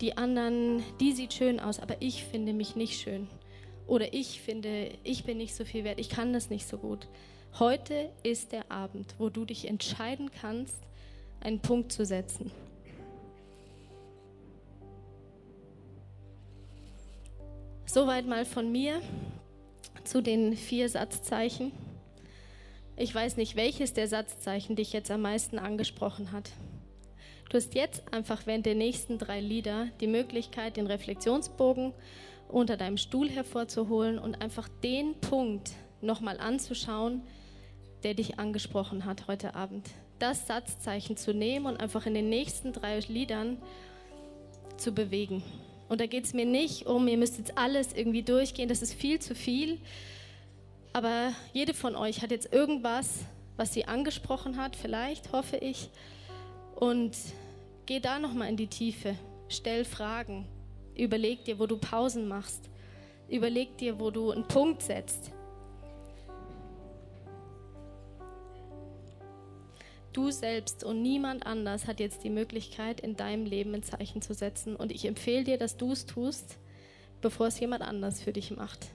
Die 0.00 0.16
anderen, 0.16 0.84
die 1.00 1.12
sieht 1.12 1.32
schön 1.32 1.58
aus, 1.58 1.80
aber 1.80 1.96
ich 2.00 2.24
finde 2.24 2.52
mich 2.52 2.76
nicht 2.76 3.00
schön. 3.00 3.26
Oder 3.86 4.14
ich 4.14 4.40
finde, 4.40 4.90
ich 5.02 5.24
bin 5.24 5.38
nicht 5.38 5.54
so 5.54 5.64
viel 5.64 5.84
wert, 5.84 5.98
ich 5.98 6.08
kann 6.08 6.32
das 6.32 6.48
nicht 6.48 6.66
so 6.66 6.78
gut. 6.78 7.08
Heute 7.58 8.10
ist 8.22 8.52
der 8.52 8.70
Abend, 8.70 9.14
wo 9.18 9.28
du 9.28 9.44
dich 9.44 9.68
entscheiden 9.68 10.30
kannst, 10.30 10.76
einen 11.40 11.60
Punkt 11.60 11.92
zu 11.92 12.04
setzen. 12.04 12.50
Soweit 17.94 18.26
mal 18.26 18.44
von 18.44 18.72
mir 18.72 19.00
zu 20.02 20.20
den 20.20 20.56
vier 20.56 20.88
Satzzeichen. 20.88 21.70
Ich 22.96 23.14
weiß 23.14 23.36
nicht, 23.36 23.54
welches 23.54 23.92
der 23.92 24.08
Satzzeichen 24.08 24.74
dich 24.74 24.92
jetzt 24.92 25.12
am 25.12 25.22
meisten 25.22 25.60
angesprochen 25.60 26.32
hat. 26.32 26.50
Du 27.48 27.56
hast 27.56 27.76
jetzt 27.76 28.12
einfach 28.12 28.48
während 28.48 28.66
der 28.66 28.74
nächsten 28.74 29.18
drei 29.18 29.40
Lieder 29.40 29.90
die 30.00 30.08
Möglichkeit, 30.08 30.76
den 30.76 30.88
Reflexionsbogen 30.88 31.92
unter 32.48 32.76
deinem 32.76 32.96
Stuhl 32.96 33.30
hervorzuholen 33.30 34.18
und 34.18 34.42
einfach 34.42 34.68
den 34.82 35.14
Punkt 35.20 35.70
nochmal 36.00 36.40
anzuschauen, 36.40 37.22
der 38.02 38.14
dich 38.14 38.40
angesprochen 38.40 39.04
hat 39.04 39.28
heute 39.28 39.54
Abend. 39.54 39.88
Das 40.18 40.48
Satzzeichen 40.48 41.16
zu 41.16 41.32
nehmen 41.32 41.66
und 41.66 41.76
einfach 41.76 42.06
in 42.06 42.14
den 42.14 42.28
nächsten 42.28 42.72
drei 42.72 42.98
Liedern 42.98 43.56
zu 44.78 44.90
bewegen. 44.90 45.44
Und 45.94 46.00
da 46.00 46.06
geht 46.06 46.24
es 46.24 46.34
mir 46.34 46.44
nicht 46.44 46.86
um, 46.86 47.06
ihr 47.06 47.16
müsst 47.16 47.38
jetzt 47.38 47.56
alles 47.56 47.92
irgendwie 47.92 48.24
durchgehen, 48.24 48.68
das 48.68 48.82
ist 48.82 48.94
viel 48.94 49.20
zu 49.20 49.32
viel. 49.36 49.78
Aber 50.92 51.32
jede 51.52 51.72
von 51.72 51.94
euch 51.94 52.20
hat 52.20 52.32
jetzt 52.32 52.52
irgendwas, 52.52 53.20
was 53.56 53.72
sie 53.72 53.84
angesprochen 53.84 54.56
hat, 54.56 54.74
vielleicht, 54.74 55.30
hoffe 55.30 55.56
ich. 55.56 55.90
Und 56.74 57.16
geh 57.86 58.00
da 58.00 58.18
nochmal 58.18 58.48
in 58.48 58.56
die 58.56 58.66
Tiefe. 58.66 59.14
Stell 59.48 59.84
Fragen. 59.84 60.48
Überleg 60.96 61.44
dir, 61.44 61.60
wo 61.60 61.66
du 61.68 61.76
Pausen 61.76 62.26
machst. 62.26 62.68
Überleg 63.28 63.78
dir, 63.78 64.00
wo 64.00 64.10
du 64.10 64.32
einen 64.32 64.48
Punkt 64.48 64.82
setzt. 64.82 65.30
Du 70.14 70.30
selbst 70.30 70.84
und 70.84 71.02
niemand 71.02 71.44
anders 71.44 71.88
hat 71.88 71.98
jetzt 71.98 72.22
die 72.22 72.30
Möglichkeit, 72.30 73.00
in 73.00 73.16
deinem 73.16 73.46
Leben 73.46 73.74
ein 73.74 73.82
Zeichen 73.82 74.22
zu 74.22 74.32
setzen. 74.32 74.76
Und 74.76 74.92
ich 74.92 75.06
empfehle 75.06 75.42
dir, 75.42 75.58
dass 75.58 75.76
du 75.76 75.90
es 75.90 76.06
tust, 76.06 76.56
bevor 77.20 77.48
es 77.48 77.58
jemand 77.58 77.82
anders 77.82 78.22
für 78.22 78.32
dich 78.32 78.52
macht. 78.52 78.86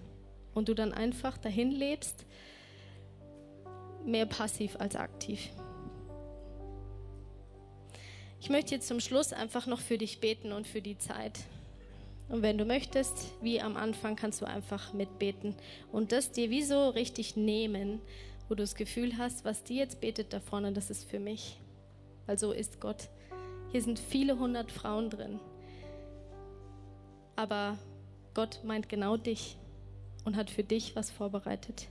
Und 0.54 0.70
du 0.70 0.74
dann 0.74 0.94
einfach 0.94 1.38
dahin 1.38 1.72
lebst, 1.72 2.26
mehr 4.06 4.26
passiv 4.26 4.78
als 4.80 4.96
aktiv. 4.96 5.50
Ich 8.40 8.50
möchte 8.50 8.74
jetzt 8.74 8.88
zum 8.88 9.02
Schluss 9.02 9.34
einfach 9.34 9.68
noch 9.68 9.82
für 9.82 9.98
dich 9.98 10.22
beten 10.22 10.54
und 10.54 10.68
für 10.68 10.82
die 10.82 10.98
Zeit. 10.98 11.40
Und 12.30 12.44
wenn 12.44 12.58
du 12.58 12.64
möchtest, 12.64 13.34
wie 13.42 13.60
am 13.60 13.76
Anfang, 13.76 14.16
kannst 14.16 14.40
du 14.40 14.46
einfach 14.46 14.94
mitbeten 14.94 15.54
und 15.92 16.14
das 16.14 16.32
dir 16.32 16.50
wie 16.50 16.64
so 16.64 16.88
richtig 16.90 17.36
nehmen 17.36 18.00
wo 18.50 18.56
du 18.56 18.64
das 18.64 18.76
Gefühl 18.76 19.18
hast, 19.18 19.46
was 19.46 19.64
die 19.64 19.78
jetzt 19.78 20.02
betet 20.02 20.34
da 20.34 20.40
vorne, 20.40 20.74
das 20.74 20.90
ist 20.90 21.10
für 21.10 21.20
mich. 21.20 21.62
Weil 22.26 22.38
so 22.38 22.52
ist 22.52 22.82
Gott. 22.82 23.10
Hier 23.72 23.82
sind 23.82 24.00
viele 24.00 24.38
hundert 24.40 24.72
Frauen 24.72 25.10
drin. 25.10 25.40
aber 27.40 27.78
Gott 28.34 28.60
meint 28.66 28.90
genau 28.90 29.16
dich 29.16 29.56
und 30.26 30.36
hat 30.36 30.50
für 30.50 30.64
dich 30.64 30.94
was 30.98 31.10
vorbereitet. 31.10 31.88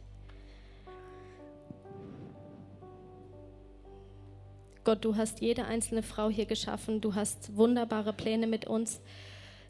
Gott, 4.84 5.06
du 5.06 5.16
hast 5.16 5.40
jede 5.40 5.64
einzelne 5.64 6.02
Frau 6.02 6.28
hier 6.28 6.44
geschaffen. 6.44 7.00
Du 7.00 7.14
hast 7.14 7.56
wunderbare 7.56 8.12
Pläne 8.12 8.46
mit 8.46 8.66
uns. 8.66 9.00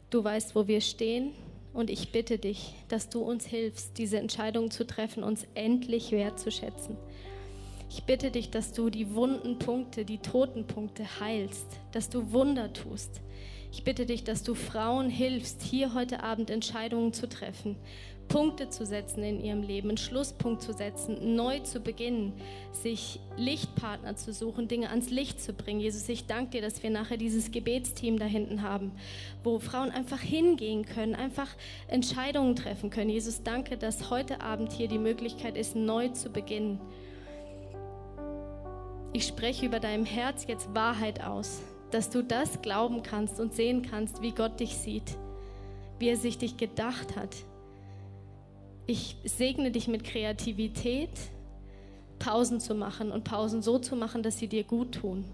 Du 0.09 0.21
weißt, 0.21 0.53
wo 0.53 0.67
wir 0.67 0.81
stehen. 0.81 1.31
Und 1.73 1.89
ich 1.89 2.11
bitte 2.11 2.37
dich, 2.37 2.73
dass 2.87 3.09
du 3.09 3.21
uns 3.21 3.45
hilfst, 3.45 3.97
diese 3.97 4.17
Entscheidung 4.17 4.71
zu 4.71 4.85
treffen, 4.85 5.23
uns 5.23 5.47
endlich 5.53 6.11
wertzuschätzen. 6.11 6.97
Ich 7.89 8.03
bitte 8.03 8.31
dich, 8.31 8.51
dass 8.51 8.71
du 8.71 8.89
die 8.89 9.15
wunden 9.15 9.57
Punkte, 9.57 10.05
die 10.05 10.19
toten 10.19 10.67
Punkte 10.67 11.19
heilst, 11.19 11.79
dass 11.91 12.09
du 12.09 12.31
Wunder 12.31 12.71
tust. 12.73 13.21
Ich 13.71 13.83
bitte 13.83 14.05
dich, 14.05 14.23
dass 14.23 14.43
du 14.43 14.55
Frauen 14.55 15.09
hilfst, 15.09 15.61
hier 15.61 15.93
heute 15.93 16.23
Abend 16.23 16.49
Entscheidungen 16.49 17.13
zu 17.13 17.27
treffen, 17.29 17.75
Punkte 18.29 18.69
zu 18.69 18.85
setzen 18.85 19.23
in 19.23 19.43
ihrem 19.43 19.63
Leben, 19.63 19.89
einen 19.89 19.97
Schlusspunkt 19.97 20.61
zu 20.61 20.71
setzen, 20.71 21.35
neu 21.35 21.59
zu 21.59 21.81
beginnen, 21.81 22.33
sich 22.71 23.19
Lichtpartner 23.35 24.15
zu 24.15 24.31
suchen, 24.31 24.67
Dinge 24.67 24.89
ans 24.89 25.09
Licht 25.09 25.41
zu 25.41 25.51
bringen. 25.51 25.79
Jesus, 25.79 26.07
ich 26.07 26.27
danke 26.27 26.51
dir, 26.51 26.61
dass 26.61 26.81
wir 26.83 26.91
nachher 26.91 27.17
dieses 27.17 27.51
Gebetsteam 27.51 28.19
da 28.19 28.25
hinten 28.25 28.61
haben, 28.61 28.91
wo 29.43 29.59
Frauen 29.59 29.89
einfach 29.89 30.21
hingehen 30.21 30.85
können, 30.85 31.15
einfach 31.15 31.49
Entscheidungen 31.87 32.55
treffen 32.55 32.91
können. 32.91 33.09
Jesus, 33.09 33.43
danke, 33.43 33.77
dass 33.77 34.11
heute 34.11 34.41
Abend 34.41 34.71
hier 34.71 34.87
die 34.87 34.99
Möglichkeit 34.99 35.57
ist, 35.57 35.75
neu 35.75 36.09
zu 36.09 36.29
beginnen. 36.29 36.79
Ich 39.11 39.25
spreche 39.25 39.65
über 39.65 39.79
deinem 39.79 40.05
Herz 40.05 40.45
jetzt 40.47 40.73
Wahrheit 40.75 41.23
aus, 41.23 41.61
dass 41.89 42.11
du 42.11 42.23
das 42.23 42.61
glauben 42.61 43.01
kannst 43.01 43.39
und 43.39 43.55
sehen 43.55 43.81
kannst, 43.81 44.21
wie 44.21 44.31
Gott 44.31 44.59
dich 44.59 44.77
sieht, 44.77 45.17
wie 45.97 46.09
er 46.09 46.15
sich 46.15 46.37
dich 46.37 46.57
gedacht 46.57 47.15
hat, 47.15 47.35
ich 48.89 49.17
segne 49.23 49.69
dich 49.69 49.87
mit 49.87 50.03
Kreativität, 50.03 51.11
Pausen 52.17 52.59
zu 52.59 52.73
machen 52.73 53.11
und 53.11 53.23
Pausen 53.23 53.61
so 53.61 53.77
zu 53.77 53.95
machen, 53.95 54.23
dass 54.23 54.39
sie 54.39 54.47
dir 54.47 54.63
gut 54.63 54.95
tun. 54.95 55.25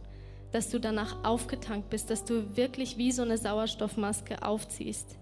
Dass 0.52 0.70
du 0.70 0.80
danach 0.80 1.24
aufgetankt 1.24 1.90
bist, 1.90 2.10
dass 2.10 2.26
du 2.26 2.58
wirklich 2.58 2.98
wie 2.98 3.12
so 3.12 3.22
eine 3.22 3.38
Sauerstoffmaske 3.38 4.44
aufziehst. 4.44 5.18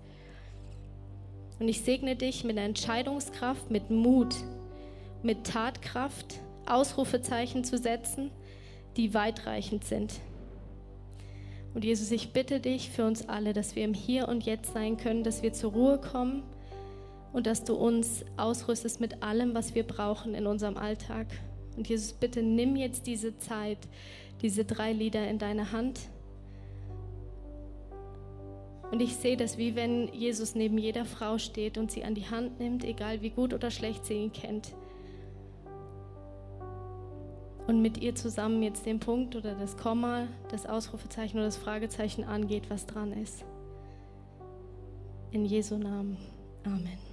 Und 1.59 1.67
ich 1.67 1.81
segne 1.81 2.15
dich 2.15 2.43
mit 2.43 2.57
Entscheidungskraft, 2.57 3.69
mit 3.69 3.89
Mut, 3.89 4.35
mit 5.21 5.45
Tatkraft, 5.45 6.39
Ausrufezeichen 6.65 7.63
zu 7.63 7.77
setzen, 7.77 8.31
die 8.97 9.13
weitreichend 9.13 9.85
sind. 9.85 10.13
Und 11.73 11.85
Jesus, 11.85 12.11
ich 12.11 12.33
bitte 12.33 12.59
dich 12.59 12.89
für 12.89 13.05
uns 13.05 13.29
alle, 13.29 13.53
dass 13.53 13.75
wir 13.75 13.83
im 13.83 13.93
Hier 13.93 14.27
und 14.27 14.43
Jetzt 14.43 14.73
sein 14.73 14.97
können, 14.97 15.23
dass 15.23 15.43
wir 15.43 15.53
zur 15.53 15.71
Ruhe 15.71 15.99
kommen 15.99 16.43
und 17.33 17.47
dass 17.47 17.63
du 17.63 17.73
uns 17.73 18.23
ausrüstest 18.37 19.01
mit 19.01 19.23
allem, 19.23 19.55
was 19.55 19.75
wir 19.75 19.83
brauchen 19.83 20.35
in 20.35 20.47
unserem 20.47 20.77
Alltag. 20.77 21.27
Und 21.75 21.89
Jesus, 21.89 22.13
bitte 22.13 22.43
nimm 22.43 22.75
jetzt 22.75 23.07
diese 23.07 23.37
Zeit, 23.39 23.79
diese 24.41 24.63
drei 24.63 24.93
Lieder 24.93 25.27
in 25.27 25.39
deine 25.39 25.71
Hand. 25.71 25.99
Und 28.91 29.01
ich 29.01 29.15
sehe 29.15 29.35
das, 29.35 29.57
wie 29.57 29.75
wenn 29.75 30.07
Jesus 30.09 30.53
neben 30.53 30.77
jeder 30.77 31.05
Frau 31.05 31.39
steht 31.39 31.79
und 31.79 31.91
sie 31.91 32.03
an 32.03 32.13
die 32.13 32.29
Hand 32.29 32.59
nimmt, 32.59 32.83
egal 32.83 33.23
wie 33.23 33.31
gut 33.31 33.51
oder 33.55 33.71
schlecht 33.71 34.05
sie 34.05 34.13
ihn 34.13 34.31
kennt. 34.31 34.75
Und 37.65 37.81
mit 37.81 37.97
ihr 37.97 38.13
zusammen 38.13 38.61
jetzt 38.61 38.85
den 38.85 38.99
Punkt 38.99 39.35
oder 39.35 39.55
das 39.55 39.77
Komma, 39.77 40.27
das 40.51 40.67
Ausrufezeichen 40.67 41.37
oder 41.37 41.47
das 41.47 41.57
Fragezeichen 41.57 42.23
angeht, 42.23 42.69
was 42.69 42.85
dran 42.85 43.13
ist. 43.13 43.43
In 45.31 45.45
Jesu 45.45 45.77
Namen. 45.77 46.17
Amen. 46.65 47.12